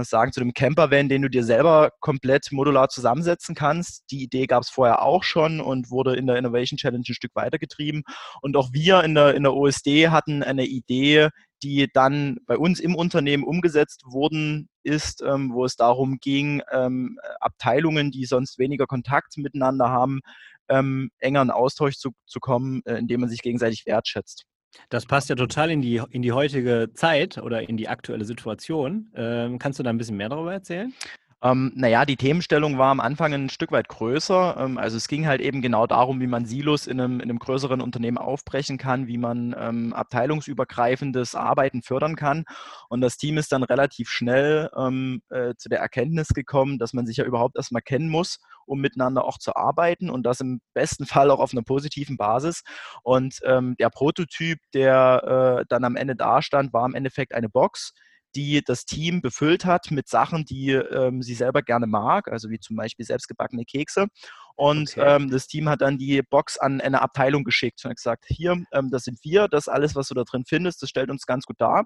sagen, 0.04 0.32
zu 0.32 0.42
einem 0.42 0.54
Campervan, 0.54 1.10
den 1.10 1.22
du 1.22 1.30
dir 1.30 1.44
selber 1.44 1.92
komplett 2.00 2.52
modular 2.52 2.90
zusammensetzen 2.90 3.56
kannst. 3.56 4.04
Die 4.12 4.24
Idee 4.24 4.46
gab 4.46 4.64
es 4.64 4.70
vorher 4.70 5.02
auch 5.02 5.24
schon 5.24 5.60
und 5.60 5.90
wurde 5.90 6.16
in 6.16 6.28
der 6.28 6.38
Innovation 6.38 6.78
Challenge 6.78 7.04
ein 7.08 7.14
Stück 7.14 7.36
weitergetrieben. 7.36 8.04
Und 8.42 8.56
auch 8.56 8.70
wir 8.72 9.04
in 9.04 9.16
der, 9.16 9.36
in 9.36 9.44
der 9.44 9.54
OSD 9.54 10.10
hatten 10.10 10.44
eine 10.44 10.66
Idee, 10.66 11.30
die 11.64 11.88
dann 11.92 12.38
bei 12.46 12.58
uns 12.58 12.80
im 12.80 12.96
Unternehmen 12.96 13.44
umgesetzt 13.44 14.04
worden 14.06 14.70
ist, 14.84 15.22
ähm, 15.22 15.52
wo 15.54 15.66
es 15.66 15.76
darum 15.76 16.18
ging, 16.22 16.62
ähm, 16.72 17.20
Abteilungen, 17.40 18.12
die 18.12 18.26
sonst 18.26 18.60
weniger 18.60 18.88
Kontakt 18.88 19.38
miteinander 19.38 19.90
haben, 19.90 20.22
ähm, 20.70 21.10
enger 21.20 21.42
in 21.42 21.52
Austausch 21.52 21.98
zu, 21.98 22.12
zu 22.26 22.40
kommen, 22.40 22.82
äh, 22.86 22.98
indem 22.98 23.22
man 23.22 23.30
sich 23.30 23.42
gegenseitig 23.42 23.86
wertschätzt. 23.86 24.46
Das 24.90 25.06
passt 25.06 25.30
ja 25.30 25.36
total 25.36 25.72
in 25.72 25.82
die, 25.82 26.02
in 26.12 26.22
die 26.22 26.32
heutige 26.32 26.90
Zeit 26.94 27.38
oder 27.38 27.68
in 27.68 27.78
die 27.78 27.88
aktuelle 27.88 28.26
Situation. 28.26 29.12
Ähm, 29.16 29.60
kannst 29.60 29.80
du 29.80 29.84
da 29.84 29.90
ein 29.90 29.98
bisschen 29.98 30.18
mehr 30.18 30.30
darüber 30.30 30.54
erzählen? 30.54 30.94
Ähm, 31.42 31.72
naja, 31.74 32.06
die 32.06 32.18
Themenstellung 32.18 32.78
war 32.78 32.92
am 32.92 33.00
Anfang 33.00 33.34
ein 33.34 33.50
Stück 33.50 33.72
weit 33.72 33.88
größer. 33.88 34.58
Ähm, 34.60 34.78
also 34.78 34.98
es 34.98 35.08
ging 35.08 35.26
halt 35.26 35.40
eben 35.40 35.62
genau 35.62 35.88
darum, 35.88 36.20
wie 36.20 36.28
man 36.28 36.46
Silos 36.46 36.86
in 36.86 37.00
einem, 37.00 37.22
in 37.22 37.30
einem 37.30 37.40
größeren 37.40 37.80
Unternehmen 37.80 38.18
aufbrechen 38.18 38.78
kann, 38.78 39.08
wie 39.08 39.18
man 39.18 39.56
ähm, 39.58 39.94
abteilungsübergreifendes 39.94 41.36
Arbeiten 41.36 41.82
fördern 41.82 42.18
kann. 42.18 42.44
Und 42.90 43.00
das 43.00 43.16
Team 43.16 43.38
ist 43.38 43.54
dann 43.54 43.64
relativ 43.64 44.10
schnell 44.10 44.70
ähm, 44.76 45.22
äh, 45.30 45.54
zu 45.56 45.70
der 45.70 45.80
Erkenntnis 45.80 46.30
gekommen, 46.30 46.78
dass 46.78 46.92
man 46.92 47.06
sich 47.06 47.16
ja 47.18 47.24
überhaupt 47.24 47.56
erstmal 47.56 47.82
kennen 47.82 48.10
muss, 48.10 48.40
um 48.66 48.82
miteinander 48.82 49.24
auch 49.24 49.38
zu 49.38 49.56
arbeiten 49.56 50.10
und 50.10 50.24
das 50.24 50.42
im 50.42 50.60
besten 50.74 51.06
Fall 51.06 51.32
auch 51.32 51.40
auf 51.40 51.54
einer 51.54 51.64
positiven 51.64 52.18
Basis. 52.18 52.64
Und 53.02 53.40
ähm, 53.46 53.76
der 53.80 53.90
Prototyp, 53.90 54.60
der 54.74 55.62
äh, 55.62 55.66
dann 55.70 55.86
am 55.86 55.96
Ende 55.96 56.18
dastand, 56.18 56.74
war 56.74 56.86
im 56.86 56.96
Endeffekt 56.96 57.34
eine 57.34 57.48
Box, 57.48 57.94
die 58.36 58.62
das 58.64 58.86
Team 58.86 59.22
befüllt 59.22 59.66
hat 59.66 59.92
mit 59.92 60.08
Sachen, 60.08 60.46
die 60.46 60.72
ähm, 60.72 61.22
sie 61.22 61.34
selber 61.34 61.62
gerne 61.62 61.88
mag, 61.88 62.32
also 62.32 62.50
wie 62.50 62.60
zum 62.60 62.76
Beispiel 62.76 63.06
selbstgebackene 63.06 63.66
Kekse. 63.66 64.08
Und 64.56 64.92
okay. 64.92 65.16
ähm, 65.16 65.30
das 65.30 65.48
Team 65.48 65.70
hat 65.70 65.82
dann 65.82 65.98
die 65.98 66.22
Box 66.22 66.58
an 66.58 66.82
eine 66.82 67.02
Abteilung 67.02 67.44
geschickt 67.44 67.82
und 67.84 67.90
hat 67.90 67.98
gesagt, 67.98 68.26
hier, 68.28 68.62
ähm, 68.74 68.90
das 68.92 69.04
sind 69.04 69.20
wir, 69.24 69.48
das 69.48 69.68
alles, 69.68 69.96
was 69.96 70.10
du 70.10 70.16
da 70.16 70.24
drin 70.24 70.44
findest, 70.48 70.82
das 70.82 70.90
stellt 70.90 71.10
uns 71.10 71.26
ganz 71.26 71.46
gut 71.46 71.60
dar. 71.60 71.86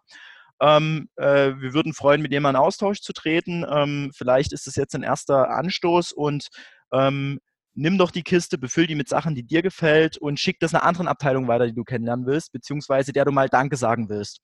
Ähm, 0.59 1.09
äh, 1.15 1.53
wir 1.57 1.73
würden 1.73 1.93
freuen, 1.93 2.21
mit 2.21 2.31
dem 2.31 2.45
in 2.45 2.55
Austausch 2.55 3.01
zu 3.01 3.13
treten. 3.13 3.65
Ähm, 3.69 4.11
vielleicht 4.15 4.53
ist 4.53 4.67
es 4.67 4.75
jetzt 4.75 4.95
ein 4.95 5.03
erster 5.03 5.49
Anstoß 5.49 6.13
und 6.13 6.47
ähm, 6.91 7.39
nimm 7.75 7.97
doch 7.97 8.11
die 8.11 8.23
Kiste, 8.23 8.57
befüll 8.57 8.87
die 8.87 8.95
mit 8.95 9.09
Sachen, 9.09 9.35
die 9.35 9.43
dir 9.43 9.61
gefällt 9.61 10.17
und 10.17 10.39
schick 10.39 10.59
das 10.59 10.73
einer 10.73 10.83
anderen 10.83 11.07
Abteilung 11.07 11.47
weiter, 11.47 11.65
die 11.65 11.73
du 11.73 11.83
kennenlernen 11.83 12.25
willst, 12.25 12.51
beziehungsweise 12.51 13.13
der 13.13 13.25
du 13.25 13.31
mal 13.31 13.49
Danke 13.49 13.77
sagen 13.77 14.09
willst. 14.09 14.41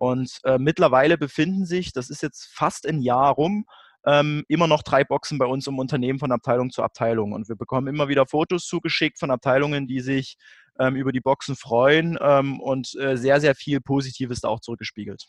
Und 0.00 0.40
äh, 0.44 0.56
mittlerweile 0.56 1.18
befinden 1.18 1.66
sich, 1.66 1.92
das 1.92 2.08
ist 2.08 2.22
jetzt 2.22 2.48
fast 2.54 2.86
ein 2.86 3.02
Jahr 3.02 3.32
rum, 3.32 3.66
ähm, 4.06 4.44
immer 4.48 4.66
noch 4.66 4.82
drei 4.82 5.04
Boxen 5.04 5.36
bei 5.36 5.44
uns 5.44 5.66
im 5.66 5.78
Unternehmen 5.78 6.18
von 6.18 6.32
Abteilung 6.32 6.70
zu 6.70 6.82
Abteilung. 6.82 7.32
Und 7.32 7.50
wir 7.50 7.56
bekommen 7.56 7.86
immer 7.86 8.08
wieder 8.08 8.26
Fotos 8.26 8.64
zugeschickt 8.64 9.18
von 9.18 9.30
Abteilungen, 9.30 9.86
die 9.86 10.00
sich 10.00 10.38
ähm, 10.78 10.96
über 10.96 11.12
die 11.12 11.20
Boxen 11.20 11.54
freuen 11.54 12.16
ähm, 12.18 12.60
und 12.60 12.94
äh, 12.98 13.18
sehr, 13.18 13.42
sehr 13.42 13.54
viel 13.54 13.82
Positives 13.82 14.40
da 14.40 14.48
auch 14.48 14.60
zurückgespiegelt. 14.60 15.28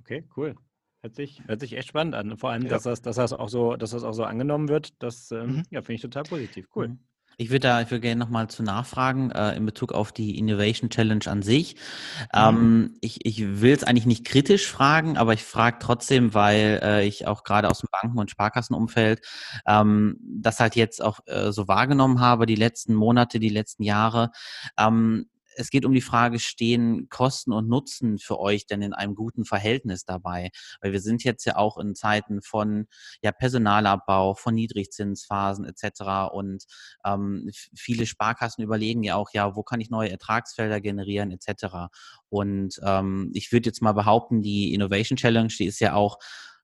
Okay, 0.00 0.28
cool. 0.36 0.56
Hört 1.02 1.14
sich, 1.14 1.40
hört 1.46 1.60
sich 1.60 1.74
echt 1.74 1.86
spannend 1.86 2.16
an. 2.16 2.36
Vor 2.36 2.50
allem, 2.50 2.64
ja. 2.64 2.70
dass, 2.70 2.82
das, 2.82 3.02
dass, 3.02 3.14
das 3.14 3.32
auch 3.32 3.48
so, 3.48 3.76
dass 3.76 3.92
das 3.92 4.02
auch 4.02 4.12
so 4.12 4.24
angenommen 4.24 4.68
wird. 4.68 5.00
Das 5.00 5.30
ähm, 5.30 5.58
mhm. 5.58 5.62
ja, 5.70 5.82
finde 5.82 5.94
ich 5.94 6.02
total 6.02 6.24
positiv. 6.24 6.66
Cool. 6.74 6.88
Mhm. 6.88 6.98
Ich 7.40 7.48
würde 7.48 7.60
da, 7.60 7.80
ich 7.80 7.90
würde 7.90 8.02
gerne 8.02 8.18
nochmal 8.18 8.48
zu 8.48 8.62
nachfragen 8.62 9.30
äh, 9.30 9.56
in 9.56 9.64
Bezug 9.64 9.92
auf 9.92 10.12
die 10.12 10.38
Innovation 10.38 10.90
Challenge 10.90 11.24
an 11.26 11.40
sich. 11.40 11.74
Mhm. 11.74 12.28
Ähm, 12.34 12.94
ich, 13.00 13.24
ich 13.24 13.62
will 13.62 13.72
es 13.72 13.82
eigentlich 13.82 14.04
nicht 14.04 14.26
kritisch 14.26 14.70
fragen, 14.70 15.16
aber 15.16 15.32
ich 15.32 15.42
frage 15.42 15.78
trotzdem, 15.80 16.34
weil 16.34 16.80
äh, 16.82 17.06
ich 17.06 17.26
auch 17.26 17.42
gerade 17.42 17.70
aus 17.70 17.78
dem 17.78 17.88
Banken- 17.90 18.18
und 18.18 18.30
Sparkassenumfeld 18.30 19.26
ähm, 19.66 20.18
das 20.22 20.60
halt 20.60 20.76
jetzt 20.76 21.02
auch 21.02 21.20
äh, 21.24 21.50
so 21.50 21.66
wahrgenommen 21.66 22.20
habe, 22.20 22.44
die 22.44 22.56
letzten 22.56 22.94
Monate, 22.94 23.40
die 23.40 23.48
letzten 23.48 23.84
Jahre. 23.84 24.32
Ähm, 24.78 25.30
es 25.60 25.70
geht 25.70 25.84
um 25.84 25.92
die 25.92 26.00
Frage, 26.00 26.38
stehen 26.38 27.08
Kosten 27.08 27.52
und 27.52 27.68
Nutzen 27.68 28.18
für 28.18 28.40
euch 28.40 28.66
denn 28.66 28.82
in 28.82 28.94
einem 28.94 29.14
guten 29.14 29.44
Verhältnis 29.44 30.04
dabei? 30.04 30.50
Weil 30.80 30.92
wir 30.92 31.00
sind 31.00 31.22
jetzt 31.22 31.44
ja 31.44 31.56
auch 31.56 31.78
in 31.78 31.94
Zeiten 31.94 32.42
von 32.42 32.86
ja, 33.22 33.30
Personalabbau, 33.32 34.34
von 34.34 34.54
Niedrigzinsphasen 34.54 35.64
etc. 35.64 36.32
Und 36.32 36.64
ähm, 37.04 37.50
viele 37.74 38.06
Sparkassen 38.06 38.64
überlegen 38.64 39.02
ja 39.02 39.16
auch, 39.16 39.30
ja, 39.32 39.54
wo 39.54 39.62
kann 39.62 39.80
ich 39.80 39.90
neue 39.90 40.10
Ertragsfelder 40.10 40.80
generieren 40.80 41.30
etc. 41.30 41.90
Und 42.28 42.80
ähm, 42.82 43.30
ich 43.34 43.52
würde 43.52 43.68
jetzt 43.68 43.82
mal 43.82 43.92
behaupten, 43.92 44.42
die 44.42 44.72
Innovation 44.72 45.16
Challenge, 45.16 45.52
die 45.56 45.66
ist 45.66 45.80
ja 45.80 45.94
auch 45.94 46.18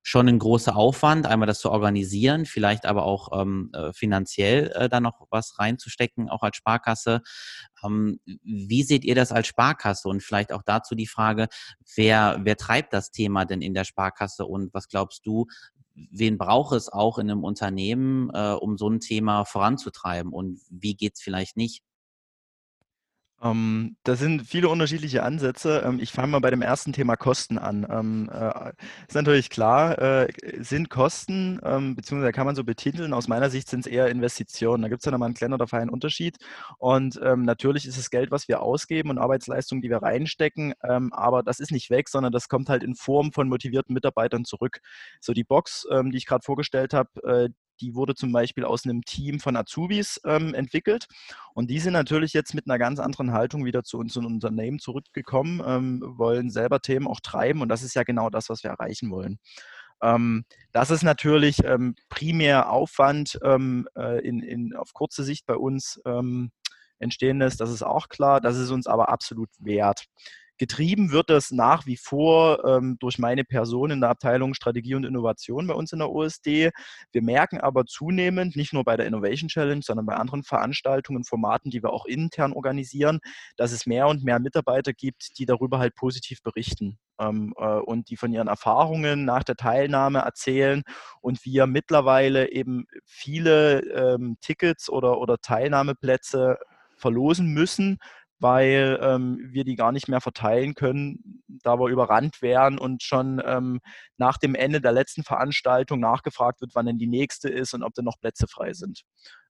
schon 0.09 0.29
ein 0.29 0.39
großer 0.39 0.77
Aufwand, 0.77 1.27
einmal 1.27 1.49
das 1.49 1.59
zu 1.59 1.69
organisieren, 1.69 2.47
vielleicht 2.47 2.87
aber 2.87 3.05
auch 3.05 3.43
ähm, 3.43 3.73
äh, 3.73 3.93
finanziell 3.93 4.71
äh, 4.77 4.89
da 4.89 5.01
noch 5.01 5.27
was 5.31 5.59
reinzustecken, 5.59 6.29
auch 6.29 6.45
als 6.45 6.59
Sparkasse. 6.59 7.23
Ähm, 7.85 8.21
wie 8.25 8.85
seht 8.85 9.05
ihr 9.05 9.17
das 9.17 9.33
als 9.33 9.49
Sparkasse? 9.49 10.09
Und 10.09 10.23
vielleicht 10.23 10.53
auch 10.53 10.63
dazu 10.65 10.95
die 10.95 11.09
Frage, 11.09 11.49
wer, 11.97 12.39
wer 12.45 12.57
treibt 12.57 12.93
das 12.93 13.11
Thema 13.11 13.47
denn 13.47 13.61
in 13.61 13.75
der 13.75 13.83
Sparkasse 13.83 14.47
und 14.47 14.73
was 14.73 14.87
glaubst 14.87 15.27
du, 15.27 15.47
wen 15.97 16.39
braucht 16.39 16.77
es 16.77 16.89
auch 16.89 17.19
in 17.19 17.29
einem 17.29 17.43
Unternehmen, 17.43 18.31
äh, 18.33 18.53
um 18.53 18.79
so 18.79 18.89
ein 18.89 19.01
Thema 19.01 19.45
voranzutreiben 19.45 20.33
und 20.33 20.61
wie 20.71 20.95
geht's 20.95 21.21
vielleicht 21.21 21.57
nicht? 21.57 21.83
Ähm, 23.43 23.97
da 24.03 24.17
sind 24.17 24.47
viele 24.47 24.71
unterschiedliche 24.71 25.23
Ansätze. 25.23 25.83
Ähm, 25.85 25.99
ich 26.01 26.11
fange 26.11 26.29
mal 26.29 26.41
bei 26.41 26.51
dem 26.51 26.63
ersten 26.63 26.93
Thema 26.95 27.17
Kosten 27.17 27.59
an. 27.59 27.87
Ähm, 27.91 28.31
äh, 28.33 28.73
ist 29.07 29.15
natürlich 29.15 29.51
klar, 29.51 29.99
äh, 29.99 30.29
sind 30.63 30.89
Kosten, 30.89 31.61
ähm, 31.63 31.95
beziehungsweise 31.97 32.33
kann 32.33 32.47
man 32.47 32.57
so 32.57 32.65
betiteln, 32.65 33.13
aus 33.13 33.29
meiner 33.29 33.51
Sicht 33.51 33.69
sind 33.69 33.81
es 33.81 33.87
eher 33.87 34.09
Investitionen. 34.09 34.83
Da 34.83 34.89
gibt 34.89 35.01
es 35.01 35.05
ja 35.05 35.13
nochmal 35.13 35.27
einen 35.27 35.35
kleinen 35.35 35.55
oder 35.55 35.67
feinen 35.67 35.91
Unterschied. 35.91 36.39
Und 36.79 37.21
ähm, 37.23 37.43
natürlich 37.43 37.87
ist 37.87 37.99
es 37.99 38.09
Geld, 38.09 38.31
was 38.31 38.49
wir 38.49 38.63
ausgeben 38.63 39.11
und 39.11 39.19
Arbeitsleistungen, 39.19 39.83
die 39.83 39.91
wir 39.91 39.99
reinstecken, 39.99 40.73
ähm, 40.83 41.13
aber 41.13 41.43
das 41.43 41.61
ist 41.61 41.73
nicht 41.73 41.91
weg, 41.91 42.09
sondern 42.09 42.33
das 42.33 42.49
kommt 42.49 42.71
halt 42.71 42.83
in 42.83 42.95
Form 42.95 43.33
von 43.33 43.49
motivierten 43.49 43.93
Mitarbeitern 43.93 44.45
zurück. 44.45 44.81
So 45.21 45.33
die 45.33 45.45
Box, 45.45 45.87
die 45.91 46.17
ich 46.17 46.27
gerade 46.27 46.45
vorgestellt 46.45 46.95
habe, 46.95 47.11
äh, 47.23 47.49
die 47.81 47.95
wurde 47.95 48.15
zum 48.15 48.33
Beispiel 48.33 48.65
aus 48.65 48.85
einem 48.85 49.03
Team 49.03 49.41
von 49.41 49.57
Azubis 49.57 50.21
ähm, 50.25 50.55
entwickelt. 50.55 51.07
Und 51.55 51.71
die 51.71 51.79
sind 51.79 51.93
natürlich 51.93 52.33
jetzt 52.33 52.55
mit 52.55 52.67
einer 52.67 52.79
ganz 52.79 52.99
anderen 52.99 53.33
Haltung 53.33 53.65
wieder 53.65 53.83
zu 53.83 53.99
unseren 53.99 54.27
Unternehmen 54.27 54.79
zurückgekommen, 54.79 55.63
ähm, 55.67 56.03
wollen 56.05 56.51
selber 56.51 56.81
Themen 56.81 57.07
auch 57.07 57.21
treiben. 57.21 57.63
Und 57.63 57.69
das 57.69 57.83
ist 57.83 57.95
ja 57.95 58.03
genau 58.03 58.31
das, 58.31 58.49
was 58.49 58.63
wir 58.63 58.71
erreichen 58.71 59.11
wollen. 59.11 59.39
Ähm, 60.03 60.45
das 60.73 60.91
ist 60.91 61.03
natürlich 61.03 61.65
ähm, 61.65 61.95
primär 62.09 62.71
Aufwand 62.71 63.39
ähm, 63.43 63.89
äh, 63.97 64.27
in, 64.27 64.43
in, 64.43 64.77
auf 64.77 64.93
kurze 64.93 65.25
Sicht 65.25 65.47
bei 65.47 65.57
uns 65.57 66.01
ähm, 66.05 66.51
entstehen 66.99 67.41
ist. 67.41 67.61
Das 67.61 67.71
ist 67.71 67.83
auch 67.83 68.09
klar. 68.09 68.41
Das 68.41 68.57
ist 68.57 68.71
uns 68.71 68.87
aber 68.87 69.09
absolut 69.09 69.51
wert. 69.59 70.07
Getrieben 70.59 71.13
wird 71.13 71.31
das 71.31 71.51
nach 71.51 71.87
wie 71.87 71.97
vor 71.97 72.65
ähm, 72.65 72.97
durch 72.99 73.19
meine 73.19 73.45
Person 73.45 73.91
in 73.91 74.01
der 74.01 74.11
Abteilung 74.11 74.55
Strategie 74.55 74.95
und 74.95 75.05
Innovation 75.05 75.67
bei 75.67 75.75
uns 75.75 75.93
in 75.93 75.99
der 75.99 76.11
OSD. 76.11 76.71
Wir 77.13 77.23
merken 77.23 77.61
aber 77.61 77.85
zunehmend, 77.85 78.57
nicht 78.57 78.73
nur 78.73 78.85
bei 78.85 78.97
der 78.97 79.07
Innovation 79.07 79.49
Challenge, 79.49 79.83
sondern 79.83 80.07
bei 80.07 80.15
anderen 80.15 80.43
Veranstaltungen, 80.43 81.25
Formaten, 81.25 81.71
die 81.71 81.83
wir 81.83 81.93
auch 81.93 82.07
intern 82.07 82.53
organisieren, 82.53 83.21
dass 83.57 83.73
es 83.73 83.87
mehr 83.87 84.09
und 84.09 84.25
mehr 84.25 84.39
Mitarbeiter 84.39 84.93
gibt, 84.93 85.39
die 85.39 85.47
darüber 85.47 85.79
halt 85.79 85.95
positiv 85.95 86.43
berichten 86.43 86.99
ähm, 87.21 87.55
äh, 87.59 87.67
und 87.67 88.11
die 88.11 88.17
von 88.17 88.33
ihren 88.33 88.49
Erfahrungen 88.49 89.25
nach 89.25 89.45
der 89.45 89.57
Teilnahme 89.57 90.21
erzählen 90.21 90.83
und 91.21 91.45
wir 91.45 91.67
mittlerweile 91.67 92.51
eben 92.51 92.87
viele 93.05 93.81
ähm, 93.81 94.37
Tickets 94.41 94.89
oder, 94.89 95.19
oder 95.19 95.39
Teilnahmeplätze 95.39 96.59
verlosen 96.97 97.53
müssen, 97.53 97.99
weil 98.39 98.99
ähm, 99.03 99.39
wir 99.51 99.65
die 99.65 99.77
gar 99.77 99.93
nicht 99.93 100.09
mehr 100.09 100.21
verteilen 100.21 100.75
können, 100.75 101.43
da 101.47 101.79
wir 101.79 101.89
überrannt 101.89 102.43
wären 102.43 102.79
und 102.79 103.03
schon 103.03 103.43
ähm, 103.45 103.81
nach 104.19 104.39
dem 104.39 104.55
Ende 104.55 104.81
der 104.81 104.93
letzten 104.93 105.23
Veranstaltung 105.23 106.01
nachgefragt 106.01 106.61
wird, 106.61 106.75
wann 106.75 106.87
denn 106.87 106.99
die 106.99 107.07
nächste 107.07 107.49
ist 107.49 107.75
und 107.75 107.83
ob 107.83 107.95
denn 107.95 108.05
noch 108.05 108.21
Plätze 108.21 108.47
frei 108.47 108.73
sind. 108.73 109.03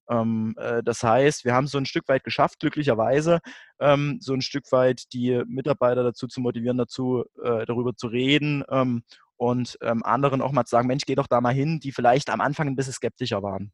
Ähm, 0.09 0.55
äh, 0.59 0.83
das 0.83 1.02
heißt, 1.02 1.45
wir 1.45 1.55
haben 1.55 1.66
so 1.66 1.78
ein 1.78 1.87
Stück 1.87 2.09
weit 2.09 2.25
geschafft, 2.25 2.61
glücklicherweise, 2.61 3.40
ähm, 3.81 4.19
so 4.21 4.35
ein 4.35 4.43
Stück 4.43 4.71
weit 4.71 5.12
die 5.12 5.43
Mitarbeiter 5.47 6.05
dazu 6.05 6.28
zu 6.28 6.40
motivieren, 6.40 6.78
dazu 6.78 7.25
äh, 7.43 7.66
darüber 7.66 7.95
zu 7.97 8.07
reden 8.07 8.62
ähm, 8.71 9.02
und 9.37 9.76
ähm, 9.83 10.02
anderen 10.05 10.43
auch 10.43 10.52
mal 10.52 10.64
zu 10.64 10.71
sagen, 10.71 10.88
Mensch, 10.88 11.05
geh 11.07 11.16
doch 11.16 11.26
da 11.26 11.40
mal 11.40 11.55
hin, 11.55 11.81
die 11.81 11.93
vielleicht 11.93 12.31
am 12.31 12.40
Anfang 12.40 12.69
ein 12.69 12.76
bisschen 12.76 12.93
skeptischer 12.95 13.43
waren. 13.43 13.73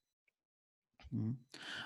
Mhm. 1.13 1.37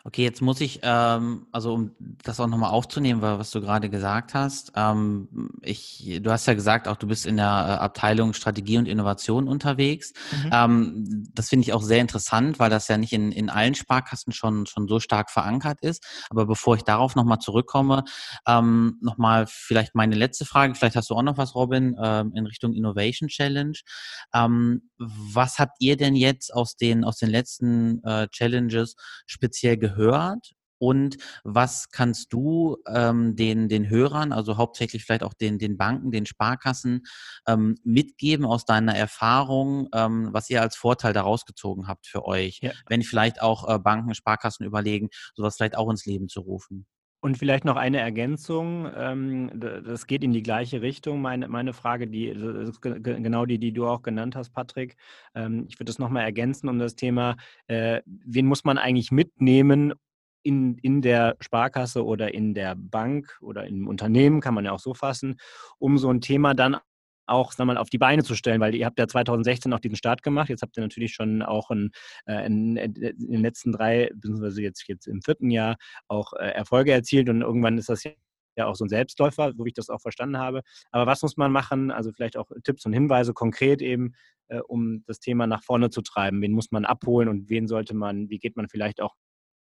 Okay, 0.04 0.22
jetzt 0.22 0.40
muss 0.40 0.60
ich, 0.60 0.78
ähm, 0.84 1.48
also 1.50 1.74
um 1.74 1.90
das 2.22 2.38
auch 2.38 2.46
nochmal 2.46 2.70
aufzunehmen, 2.70 3.22
was 3.22 3.50
du 3.50 3.60
gerade 3.60 3.90
gesagt 3.90 4.34
hast, 4.34 4.70
ähm, 4.76 5.50
ich, 5.62 6.20
du 6.22 6.30
hast 6.30 6.46
ja 6.46 6.54
gesagt, 6.54 6.86
auch 6.86 6.94
du 6.94 7.08
bist 7.08 7.26
in 7.26 7.36
der 7.38 7.46
äh, 7.46 7.82
Abteilung 7.82 8.32
Strategie 8.32 8.78
und 8.78 8.86
Innovation 8.86 9.48
unterwegs. 9.48 10.12
Mhm. 10.30 10.50
Ähm, 10.52 11.24
das 11.34 11.48
finde 11.48 11.64
ich 11.64 11.72
auch 11.72 11.82
sehr 11.82 12.00
interessant, 12.00 12.60
weil 12.60 12.70
das 12.70 12.86
ja 12.86 12.98
nicht 12.98 13.12
in, 13.12 13.32
in 13.32 13.50
allen 13.50 13.74
Sparkassen 13.74 14.32
schon, 14.32 14.66
schon 14.66 14.86
so 14.86 15.00
stark 15.00 15.28
verankert 15.28 15.80
ist. 15.80 16.06
Aber 16.30 16.46
bevor 16.46 16.76
ich 16.76 16.84
darauf 16.84 17.16
nochmal 17.16 17.40
zurückkomme, 17.40 18.04
ähm, 18.46 18.98
nochmal 19.02 19.46
vielleicht 19.48 19.96
meine 19.96 20.14
letzte 20.14 20.44
Frage, 20.44 20.76
vielleicht 20.76 20.94
hast 20.94 21.10
du 21.10 21.16
auch 21.16 21.22
noch 21.22 21.36
was, 21.36 21.56
Robin, 21.56 21.96
ähm, 22.00 22.32
in 22.36 22.46
Richtung 22.46 22.74
Innovation 22.74 23.28
Challenge. 23.28 23.76
Ähm, 24.32 24.82
was 24.98 25.58
habt 25.58 25.76
ihr 25.80 25.96
denn 25.96 26.14
jetzt 26.14 26.54
aus 26.54 26.76
den, 26.76 27.02
aus 27.02 27.16
den 27.16 27.30
letzten 27.30 28.04
äh, 28.04 28.28
Challenges 28.28 28.94
speziell 29.26 29.76
gehört? 29.76 30.52
Und 30.78 31.16
was 31.42 31.88
kannst 31.90 32.32
du 32.32 32.76
ähm, 32.86 33.34
den, 33.34 33.68
den 33.68 33.88
Hörern, 33.88 34.32
also 34.32 34.56
hauptsächlich 34.56 35.04
vielleicht 35.04 35.22
auch 35.22 35.34
den, 35.34 35.58
den 35.58 35.78
Banken, 35.78 36.10
den 36.10 36.26
Sparkassen, 36.26 37.06
ähm, 37.46 37.76
mitgeben 37.82 38.44
aus 38.44 38.64
deiner 38.66 38.94
Erfahrung, 38.94 39.88
ähm, 39.94 40.28
was 40.32 40.50
ihr 40.50 40.60
als 40.60 40.76
Vorteil 40.76 41.12
daraus 41.12 41.46
gezogen 41.46 41.88
habt 41.88 42.06
für 42.06 42.26
euch, 42.26 42.58
ja. 42.62 42.72
wenn 42.88 43.02
vielleicht 43.02 43.40
auch 43.40 43.68
äh, 43.68 43.78
Banken, 43.78 44.14
Sparkassen 44.14 44.66
überlegen, 44.66 45.08
sowas 45.34 45.56
vielleicht 45.56 45.78
auch 45.78 45.90
ins 45.90 46.04
Leben 46.04 46.28
zu 46.28 46.40
rufen? 46.40 46.86
Und 47.20 47.38
vielleicht 47.38 47.64
noch 47.64 47.76
eine 47.76 47.98
Ergänzung, 47.98 48.88
ähm, 48.94 49.50
das 49.58 50.06
geht 50.06 50.22
in 50.22 50.32
die 50.32 50.42
gleiche 50.42 50.82
Richtung. 50.82 51.20
Meine, 51.20 51.72
Frage, 51.72 52.06
die 52.06 52.32
genau 52.80 53.46
die, 53.46 53.58
die 53.58 53.72
du 53.72 53.86
auch 53.86 54.02
genannt 54.02 54.36
hast, 54.36 54.50
Patrick. 54.50 54.96
Ähm, 55.34 55.66
ich 55.68 55.78
würde 55.78 55.86
das 55.86 55.98
nochmal 55.98 56.24
ergänzen 56.24 56.68
um 56.68 56.78
das 56.78 56.94
Thema, 56.94 57.36
äh, 57.66 58.02
wen 58.04 58.46
muss 58.46 58.64
man 58.64 58.78
eigentlich 58.78 59.10
mitnehmen 59.10 59.94
in, 60.42 60.78
in 60.78 61.02
der 61.02 61.36
Sparkasse 61.40 62.04
oder 62.04 62.32
in 62.32 62.54
der 62.54 62.76
Bank 62.76 63.36
oder 63.40 63.66
im 63.66 63.88
Unternehmen, 63.88 64.40
kann 64.40 64.54
man 64.54 64.64
ja 64.64 64.72
auch 64.72 64.78
so 64.78 64.94
fassen, 64.94 65.40
um 65.78 65.98
so 65.98 66.08
ein 66.10 66.20
Thema 66.20 66.54
dann 66.54 66.76
auch 67.26 67.52
sag 67.52 67.66
mal, 67.66 67.78
auf 67.78 67.90
die 67.90 67.98
Beine 67.98 68.22
zu 68.22 68.34
stellen, 68.34 68.60
weil 68.60 68.74
ihr 68.74 68.86
habt 68.86 68.98
ja 68.98 69.08
2016 69.08 69.72
auch 69.72 69.80
diesen 69.80 69.96
Start 69.96 70.22
gemacht. 70.22 70.48
Jetzt 70.48 70.62
habt 70.62 70.76
ihr 70.76 70.82
natürlich 70.82 71.14
schon 71.14 71.42
auch 71.42 71.70
in, 71.70 71.90
äh, 72.26 72.46
in, 72.46 72.76
in 72.76 72.94
den 72.94 73.42
letzten 73.42 73.72
drei, 73.72 74.10
beziehungsweise 74.14 74.62
jetzt, 74.62 74.86
jetzt 74.88 75.06
im 75.06 75.22
vierten 75.22 75.50
Jahr 75.50 75.76
auch 76.08 76.32
äh, 76.34 76.50
Erfolge 76.50 76.92
erzielt 76.92 77.28
und 77.28 77.42
irgendwann 77.42 77.78
ist 77.78 77.88
das 77.88 78.04
ja 78.04 78.12
ja 78.56 78.66
auch 78.66 78.74
so 78.74 78.84
ein 78.84 78.88
Selbstläufer, 78.88 79.52
so 79.56 79.64
wie 79.64 79.68
ich 79.68 79.74
das 79.74 79.90
auch 79.90 80.00
verstanden 80.00 80.38
habe. 80.38 80.62
Aber 80.90 81.06
was 81.06 81.22
muss 81.22 81.36
man 81.36 81.52
machen? 81.52 81.90
Also 81.90 82.10
vielleicht 82.12 82.36
auch 82.36 82.50
Tipps 82.64 82.86
und 82.86 82.92
Hinweise 82.92 83.34
konkret 83.34 83.82
eben, 83.82 84.14
äh, 84.48 84.60
um 84.60 85.04
das 85.06 85.20
Thema 85.20 85.46
nach 85.46 85.62
vorne 85.62 85.90
zu 85.90 86.02
treiben. 86.02 86.40
Wen 86.42 86.52
muss 86.52 86.70
man 86.70 86.84
abholen 86.84 87.28
und 87.28 87.48
wen 87.50 87.68
sollte 87.68 87.94
man, 87.94 88.30
wie 88.30 88.38
geht 88.38 88.56
man 88.56 88.68
vielleicht 88.68 89.00
auch 89.00 89.14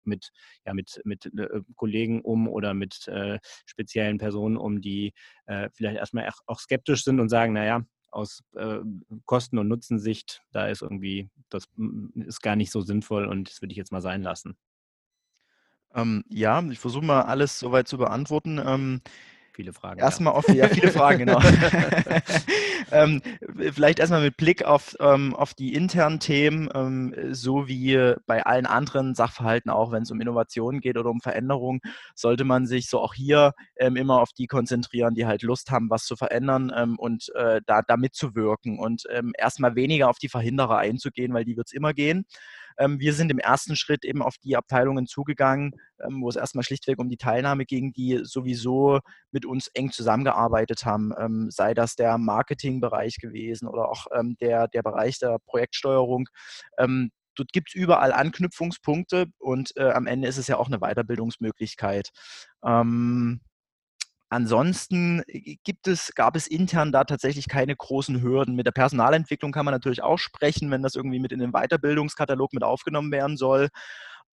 mit, 0.05 0.29
ja, 0.65 0.73
mit, 0.73 1.01
mit 1.05 1.25
äh, 1.37 1.61
Kollegen 1.75 2.21
um 2.21 2.47
oder 2.47 2.73
mit 2.73 3.07
äh, 3.07 3.39
speziellen 3.65 4.17
Personen 4.17 4.57
um, 4.57 4.81
die 4.81 5.13
äh, 5.45 5.69
vielleicht 5.73 5.97
erstmal 5.97 6.29
auch 6.45 6.59
skeptisch 6.59 7.03
sind 7.03 7.19
und 7.19 7.29
sagen, 7.29 7.53
naja, 7.53 7.83
aus 8.11 8.43
äh, 8.55 8.79
Kosten- 9.25 9.57
und 9.57 9.67
Nutzensicht, 9.67 10.41
da 10.51 10.67
ist 10.67 10.81
irgendwie, 10.81 11.29
das 11.49 11.67
ist 12.15 12.41
gar 12.41 12.55
nicht 12.55 12.71
so 12.71 12.81
sinnvoll 12.81 13.25
und 13.25 13.49
das 13.49 13.61
würde 13.61 13.73
ich 13.73 13.77
jetzt 13.77 13.91
mal 13.91 14.01
sein 14.01 14.21
lassen. 14.21 14.57
Ähm, 15.93 16.23
ja, 16.29 16.61
ich 16.69 16.79
versuche 16.79 17.05
mal 17.05 17.23
alles 17.23 17.59
soweit 17.59 17.87
zu 17.87 17.97
beantworten. 17.97 18.61
Ähm, 18.63 19.01
Viele 19.55 19.71
Fragen. 19.71 20.01
Erstmal 20.01 20.33
ja. 20.33 20.37
offen, 20.37 20.55
ja, 20.55 20.67
viele 20.67 20.91
Fragen, 20.91 21.19
genau. 21.19 21.39
ähm, 22.91 23.21
vielleicht 23.71 23.99
erstmal 23.99 24.21
mit 24.21 24.35
Blick 24.35 24.65
auf, 24.65 24.97
ähm, 24.99 25.33
auf 25.33 25.53
die 25.53 25.73
internen 25.73 26.19
Themen, 26.19 26.69
ähm, 26.73 27.15
so 27.31 27.65
wie 27.65 28.15
bei 28.25 28.45
allen 28.45 28.65
anderen 28.65 29.15
Sachverhalten 29.15 29.71
auch, 29.71 29.93
wenn 29.93 30.03
es 30.03 30.11
um 30.11 30.19
Innovationen 30.19 30.81
geht 30.81 30.97
oder 30.97 31.09
um 31.09 31.21
Veränderungen, 31.21 31.79
sollte 32.15 32.43
man 32.43 32.65
sich 32.65 32.89
so 32.89 32.99
auch 32.99 33.13
hier 33.13 33.53
ähm, 33.77 33.95
immer 33.95 34.19
auf 34.19 34.33
die 34.33 34.47
konzentrieren, 34.47 35.15
die 35.15 35.25
halt 35.25 35.41
Lust 35.41 35.71
haben, 35.71 35.89
was 35.89 36.03
zu 36.03 36.17
verändern 36.17 36.73
ähm, 36.75 36.99
und 36.99 37.33
äh, 37.35 37.61
da, 37.65 37.81
da 37.81 37.95
mitzuwirken 37.95 38.77
und 38.77 39.03
ähm, 39.09 39.31
erstmal 39.37 39.75
weniger 39.75 40.09
auf 40.09 40.17
die 40.17 40.27
Verhinderer 40.27 40.79
einzugehen, 40.79 41.33
weil 41.33 41.45
die 41.45 41.55
wird 41.55 41.67
es 41.67 41.73
immer 41.73 41.93
gehen. 41.93 42.25
Ähm, 42.77 42.99
wir 42.99 43.13
sind 43.13 43.31
im 43.31 43.39
ersten 43.39 43.75
Schritt 43.75 44.05
eben 44.05 44.21
auf 44.21 44.37
die 44.37 44.55
Abteilungen 44.55 45.07
zugegangen, 45.07 45.73
ähm, 46.05 46.21
wo 46.21 46.29
es 46.29 46.35
erstmal 46.35 46.63
schlichtweg 46.63 46.99
um 46.99 47.09
die 47.09 47.17
Teilnahme 47.17 47.65
ging, 47.65 47.93
die 47.93 48.21
sowieso 48.23 48.99
mit 49.31 49.45
uns 49.45 49.67
eng 49.73 49.91
zusammengearbeitet 49.91 50.85
haben, 50.85 51.11
ähm, 51.17 51.49
sei 51.51 51.73
das 51.73 51.95
der 51.95 52.17
Marketingbereich 52.17 53.17
gewesen 53.17 53.67
oder 53.67 53.89
auch 53.89 54.07
der, 54.41 54.67
der 54.67 54.83
Bereich 54.83 55.19
der 55.19 55.37
Projektsteuerung. 55.45 56.27
Dort 57.35 57.51
gibt 57.51 57.69
es 57.69 57.75
überall 57.75 58.13
Anknüpfungspunkte 58.13 59.27
und 59.39 59.75
äh, 59.77 59.91
am 59.91 60.07
Ende 60.07 60.27
ist 60.27 60.37
es 60.37 60.47
ja 60.47 60.57
auch 60.57 60.67
eine 60.67 60.79
Weiterbildungsmöglichkeit. 60.79 62.09
Ähm, 62.63 63.41
Ansonsten 64.35 65.23
äh, 65.27 65.55
gibt 65.63 65.87
es, 65.87 66.13
gab 66.13 66.35
es 66.35 66.45
intern 66.47 66.91
da 66.91 67.05
tatsächlich 67.05 67.47
keine 67.47 67.73
großen 67.73 68.21
Hürden. 68.21 68.55
Mit 68.55 68.65
der 68.65 68.73
Personalentwicklung 68.73 69.53
kann 69.53 69.63
man 69.63 69.73
natürlich 69.73 70.03
auch 70.03 70.17
sprechen, 70.17 70.69
wenn 70.71 70.83
das 70.83 70.95
irgendwie 70.95 71.19
mit 71.19 71.31
in 71.31 71.39
den 71.39 71.53
Weiterbildungskatalog 71.53 72.51
mit 72.51 72.63
aufgenommen 72.63 73.13
werden 73.13 73.37
soll. 73.37 73.69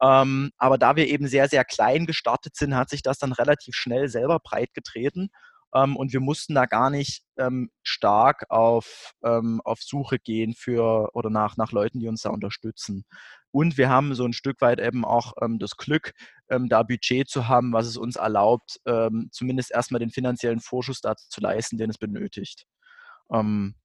Ähm, 0.02 0.50
aber 0.58 0.76
da 0.76 0.96
wir 0.96 1.06
eben 1.06 1.28
sehr, 1.28 1.48
sehr 1.48 1.64
klein 1.64 2.06
gestartet 2.06 2.56
sind, 2.56 2.74
hat 2.74 2.90
sich 2.90 3.02
das 3.02 3.18
dann 3.18 3.30
relativ 3.30 3.76
schnell 3.76 4.08
selber 4.08 4.40
breit 4.40 4.74
getreten. 4.74 5.30
Ähm, 5.74 5.96
und 5.96 6.12
wir 6.12 6.20
mussten 6.20 6.54
da 6.54 6.66
gar 6.66 6.90
nicht 6.90 7.24
ähm, 7.38 7.70
stark 7.82 8.50
auf, 8.50 9.12
ähm, 9.24 9.60
auf 9.64 9.80
Suche 9.82 10.18
gehen 10.18 10.54
für 10.54 11.10
oder 11.14 11.30
nach, 11.30 11.56
nach 11.56 11.72
Leuten, 11.72 12.00
die 12.00 12.08
uns 12.08 12.22
da 12.22 12.30
unterstützen. 12.30 13.04
Und 13.50 13.76
wir 13.76 13.90
haben 13.90 14.14
so 14.14 14.24
ein 14.24 14.32
Stück 14.32 14.60
weit 14.60 14.80
eben 14.80 15.04
auch 15.04 15.34
ähm, 15.40 15.58
das 15.58 15.76
Glück, 15.76 16.12
ähm, 16.48 16.68
da 16.68 16.82
Budget 16.82 17.28
zu 17.28 17.48
haben, 17.48 17.72
was 17.72 17.86
es 17.86 17.96
uns 17.96 18.16
erlaubt, 18.16 18.80
ähm, 18.86 19.28
zumindest 19.30 19.70
erstmal 19.72 20.00
den 20.00 20.10
finanziellen 20.10 20.60
Vorschuss 20.60 21.00
dazu 21.00 21.28
zu 21.28 21.40
leisten, 21.40 21.78
den 21.78 21.90
es 21.90 21.98
benötigt. 21.98 22.66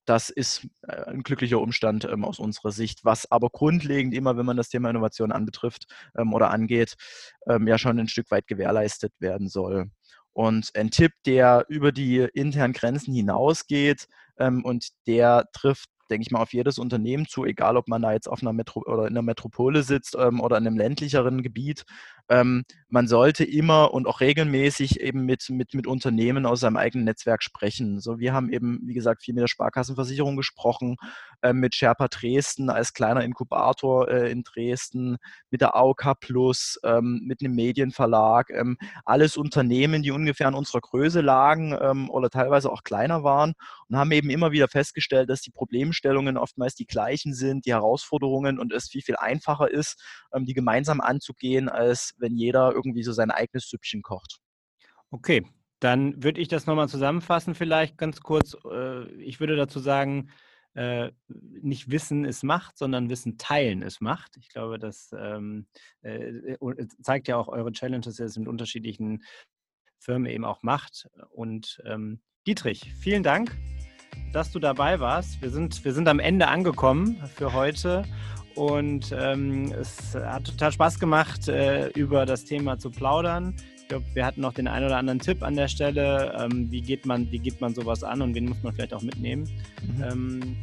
Das 0.05 0.29
ist 0.29 0.67
äh, 0.81 1.05
ein 1.05 1.23
glücklicher 1.23 1.59
Umstand 1.61 2.05
aus 2.05 2.37
unserer 2.37 2.71
Sicht, 2.73 3.05
was 3.05 3.31
aber 3.31 3.49
grundlegend 3.49 4.13
immer, 4.13 4.35
wenn 4.35 4.45
man 4.45 4.57
das 4.57 4.67
Thema 4.67 4.89
Innovation 4.89 5.31
anbetrifft 5.31 5.85
oder 6.33 6.49
angeht, 6.51 6.95
ja 7.47 7.77
schon 7.77 7.97
ein 7.97 8.09
Stück 8.09 8.29
weit 8.29 8.47
gewährleistet 8.47 9.13
werden 9.19 9.47
soll. 9.47 9.89
Und 10.37 10.69
ein 10.75 10.91
Tipp, 10.91 11.13
der 11.25 11.65
über 11.67 11.91
die 11.91 12.19
internen 12.19 12.73
Grenzen 12.73 13.11
hinausgeht 13.11 14.07
ähm, 14.37 14.63
und 14.63 14.89
der 15.07 15.49
trifft 15.51 15.89
denke 16.09 16.23
ich 16.23 16.31
mal, 16.31 16.41
auf 16.41 16.53
jedes 16.53 16.79
Unternehmen 16.79 17.27
zu, 17.27 17.45
egal 17.45 17.77
ob 17.77 17.87
man 17.87 18.01
da 18.01 18.13
jetzt 18.13 18.27
auf 18.27 18.41
einer 18.41 18.53
Metro 18.53 18.81
oder 18.81 19.03
in 19.03 19.13
einer 19.13 19.21
Metropole 19.21 19.83
sitzt 19.83 20.15
ähm, 20.19 20.39
oder 20.39 20.57
in 20.57 20.67
einem 20.67 20.77
ländlicheren 20.77 21.43
Gebiet. 21.43 21.85
Ähm, 22.29 22.65
man 22.89 23.07
sollte 23.07 23.45
immer 23.45 23.93
und 23.93 24.07
auch 24.07 24.19
regelmäßig 24.19 24.99
eben 24.99 25.25
mit, 25.25 25.49
mit, 25.49 25.73
mit 25.73 25.87
Unternehmen 25.87 26.45
aus 26.45 26.59
seinem 26.59 26.75
eigenen 26.77 27.05
Netzwerk 27.05 27.41
sprechen. 27.41 28.01
So, 28.01 28.19
wir 28.19 28.33
haben 28.33 28.51
eben, 28.51 28.81
wie 28.83 28.93
gesagt, 28.93 29.23
viel 29.23 29.33
mit 29.33 29.43
der 29.43 29.47
Sparkassenversicherung 29.47 30.35
gesprochen, 30.35 30.97
äh, 31.41 31.53
mit 31.53 31.75
Sherpa 31.75 32.07
Dresden 32.09 32.69
als 32.69 32.93
kleiner 32.93 33.23
Inkubator 33.23 34.09
äh, 34.09 34.31
in 34.31 34.43
Dresden, 34.43 35.17
mit 35.51 35.61
der 35.61 35.75
AOK 35.75 36.19
Plus, 36.19 36.79
ähm, 36.83 37.21
mit 37.25 37.41
einem 37.41 37.55
Medienverlag. 37.55 38.49
Ähm, 38.49 38.77
alles 39.05 39.37
Unternehmen, 39.37 40.03
die 40.03 40.11
ungefähr 40.11 40.47
an 40.47 40.55
unserer 40.55 40.81
Größe 40.81 41.21
lagen 41.21 41.77
ähm, 41.79 42.09
oder 42.09 42.29
teilweise 42.29 42.71
auch 42.71 42.83
kleiner 42.83 43.23
waren 43.23 43.53
und 43.87 43.97
haben 43.97 44.11
eben 44.11 44.29
immer 44.29 44.51
wieder 44.51 44.67
festgestellt, 44.67 45.29
dass 45.29 45.41
die 45.41 45.51
Problemstellungen 45.97 46.37
oftmals 46.37 46.75
die 46.75 46.85
gleichen 46.85 47.33
sind, 47.33 47.65
die 47.65 47.73
Herausforderungen 47.73 48.59
und 48.59 48.71
es 48.73 48.89
viel, 48.89 49.01
viel 49.01 49.15
einfacher 49.15 49.69
ist, 49.69 50.01
ähm, 50.33 50.45
die 50.45 50.53
gemeinsam 50.53 51.01
anzugehen, 51.01 51.69
als 51.69 52.13
wenn 52.17 52.35
jeder 52.35 52.73
irgendwie 52.73 53.03
so 53.03 53.11
sein 53.11 53.31
eigenes 53.31 53.69
Süppchen 53.69 54.01
kocht. 54.01 54.39
Okay, 55.11 55.45
dann 55.79 56.23
würde 56.23 56.41
ich 56.41 56.47
das 56.47 56.65
nochmal 56.65 56.89
zusammenfassen, 56.89 57.55
vielleicht 57.55 57.97
ganz 57.97 58.21
kurz. 58.21 58.55
Äh, 58.69 59.11
ich 59.21 59.39
würde 59.39 59.55
dazu 59.55 59.79
sagen, 59.79 60.29
äh, 60.73 61.11
nicht 61.27 61.89
Wissen 61.89 62.25
ist 62.25 62.43
Macht, 62.43 62.77
sondern 62.77 63.09
Wissen 63.09 63.37
teilen 63.37 63.81
ist 63.81 64.01
Macht. 64.01 64.37
Ich 64.37 64.49
glaube, 64.49 64.77
das 64.77 65.11
ähm, 65.17 65.67
äh, 66.01 66.57
zeigt 67.01 67.27
ja 67.27 67.37
auch 67.37 67.47
eure 67.47 67.71
Challenges 67.71 68.19
jetzt 68.19 68.37
mit 68.37 68.47
unterschiedlichen 68.47 69.23
Firmen 69.99 70.29
eben 70.31 70.45
auch 70.45 70.61
Macht. 70.61 71.07
Und 71.29 71.81
ähm, 71.85 72.21
Dietrich, 72.45 72.93
vielen 73.01 73.23
Dank, 73.23 73.57
dass 74.37 74.51
du 74.51 74.59
dabei 74.59 74.99
warst. 74.99 75.41
Wir 75.41 75.49
sind, 75.49 75.83
wir 75.83 75.93
sind 75.93 76.07
am 76.07 76.19
Ende 76.19 76.47
angekommen 76.47 77.17
für 77.33 77.53
heute 77.53 78.03
und 78.53 79.11
ähm, 79.17 79.71
es 79.71 80.13
hat 80.13 80.45
total 80.45 80.71
Spaß 80.71 80.99
gemacht, 80.99 81.47
äh, 81.47 81.87
über 81.89 82.27
das 82.27 82.45
Thema 82.45 82.77
zu 82.77 82.91
plaudern. 82.91 83.55
Ich 83.77 83.87
glaube, 83.87 84.05
wir 84.13 84.23
hatten 84.23 84.41
noch 84.41 84.53
den 84.53 84.67
einen 84.67 84.85
oder 84.85 84.97
anderen 84.97 85.17
Tipp 85.17 85.41
an 85.41 85.55
der 85.55 85.67
Stelle. 85.67 86.37
Ähm, 86.39 86.69
wie, 86.69 86.81
geht 86.81 87.07
man, 87.07 87.31
wie 87.31 87.39
geht 87.39 87.59
man 87.61 87.73
sowas 87.73 88.03
an 88.03 88.21
und 88.21 88.35
wen 88.35 88.49
muss 88.49 88.61
man 88.61 88.75
vielleicht 88.75 88.93
auch 88.93 89.01
mitnehmen? 89.01 89.49
Mhm. 89.81 90.03
Ähm, 90.03 90.57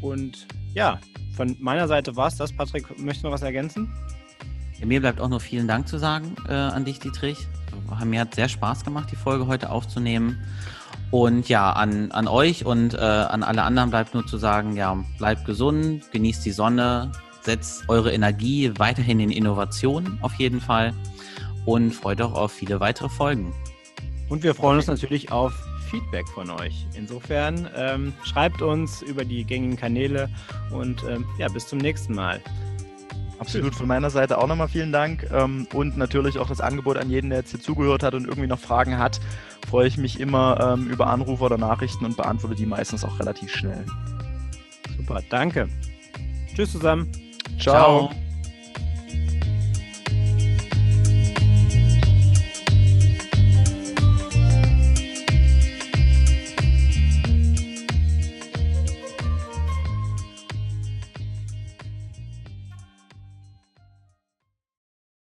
und 0.00 0.48
ja, 0.74 0.98
von 1.36 1.56
meiner 1.60 1.86
Seite 1.86 2.16
war 2.16 2.26
es 2.26 2.34
das. 2.34 2.52
Patrick, 2.52 2.98
möchtest 2.98 3.22
du 3.22 3.28
noch 3.28 3.34
was 3.34 3.42
ergänzen? 3.42 3.94
Ja, 4.80 4.86
mir 4.86 4.98
bleibt 4.98 5.20
auch 5.20 5.28
nur 5.28 5.38
vielen 5.38 5.68
Dank 5.68 5.86
zu 5.86 5.98
sagen 5.98 6.34
äh, 6.48 6.52
an 6.52 6.84
dich, 6.84 6.98
Dietrich. 6.98 7.46
Mir 8.04 8.20
hat 8.20 8.34
sehr 8.34 8.48
Spaß 8.48 8.84
gemacht, 8.84 9.12
die 9.12 9.16
Folge 9.16 9.46
heute 9.46 9.70
aufzunehmen. 9.70 10.42
Und 11.14 11.48
ja, 11.48 11.70
an, 11.70 12.10
an 12.10 12.26
euch 12.26 12.66
und 12.66 12.94
äh, 12.94 12.96
an 12.96 13.44
alle 13.44 13.62
anderen 13.62 13.90
bleibt 13.90 14.14
nur 14.14 14.26
zu 14.26 14.36
sagen, 14.36 14.74
ja, 14.74 14.98
bleibt 15.16 15.44
gesund, 15.44 16.10
genießt 16.10 16.44
die 16.44 16.50
Sonne, 16.50 17.12
setzt 17.40 17.88
eure 17.88 18.12
Energie 18.12 18.72
weiterhin 18.78 19.20
in 19.20 19.30
Innovation 19.30 20.18
auf 20.22 20.34
jeden 20.34 20.60
Fall 20.60 20.92
und 21.66 21.92
freut 21.92 22.20
auch 22.20 22.32
auf 22.34 22.50
viele 22.50 22.80
weitere 22.80 23.08
Folgen. 23.08 23.54
Und 24.28 24.42
wir 24.42 24.56
freuen 24.56 24.78
uns 24.78 24.88
natürlich 24.88 25.30
auf 25.30 25.54
Feedback 25.88 26.26
von 26.30 26.50
euch. 26.50 26.84
Insofern 26.94 27.70
ähm, 27.76 28.12
schreibt 28.24 28.60
uns 28.60 29.00
über 29.00 29.24
die 29.24 29.44
gängigen 29.44 29.76
Kanäle 29.76 30.28
und 30.72 31.04
ähm, 31.04 31.24
ja, 31.38 31.46
bis 31.46 31.68
zum 31.68 31.78
nächsten 31.78 32.16
Mal. 32.16 32.40
Absolut 33.46 33.74
von 33.74 33.86
meiner 33.86 34.10
Seite 34.10 34.38
auch 34.38 34.46
nochmal 34.46 34.68
vielen 34.68 34.92
Dank 34.92 35.28
ähm, 35.32 35.66
und 35.72 35.96
natürlich 35.96 36.38
auch 36.38 36.48
das 36.48 36.60
Angebot 36.60 36.96
an 36.96 37.10
jeden, 37.10 37.30
der 37.30 37.40
jetzt 37.40 37.50
hier 37.50 37.60
zugehört 37.60 38.02
hat 38.02 38.14
und 38.14 38.24
irgendwie 38.26 38.46
noch 38.46 38.58
Fragen 38.58 38.98
hat. 38.98 39.20
Freue 39.68 39.86
ich 39.86 39.96
mich 39.96 40.20
immer 40.20 40.74
ähm, 40.74 40.88
über 40.88 41.08
Anrufe 41.08 41.44
oder 41.44 41.58
Nachrichten 41.58 42.04
und 42.04 42.16
beantworte 42.16 42.54
die 42.54 42.66
meistens 42.66 43.04
auch 43.04 43.18
relativ 43.18 43.50
schnell. 43.50 43.84
Super, 44.96 45.20
danke. 45.30 45.68
Tschüss 46.54 46.72
zusammen. 46.72 47.10
Ciao. 47.58 48.08
Ciao. 48.08 48.23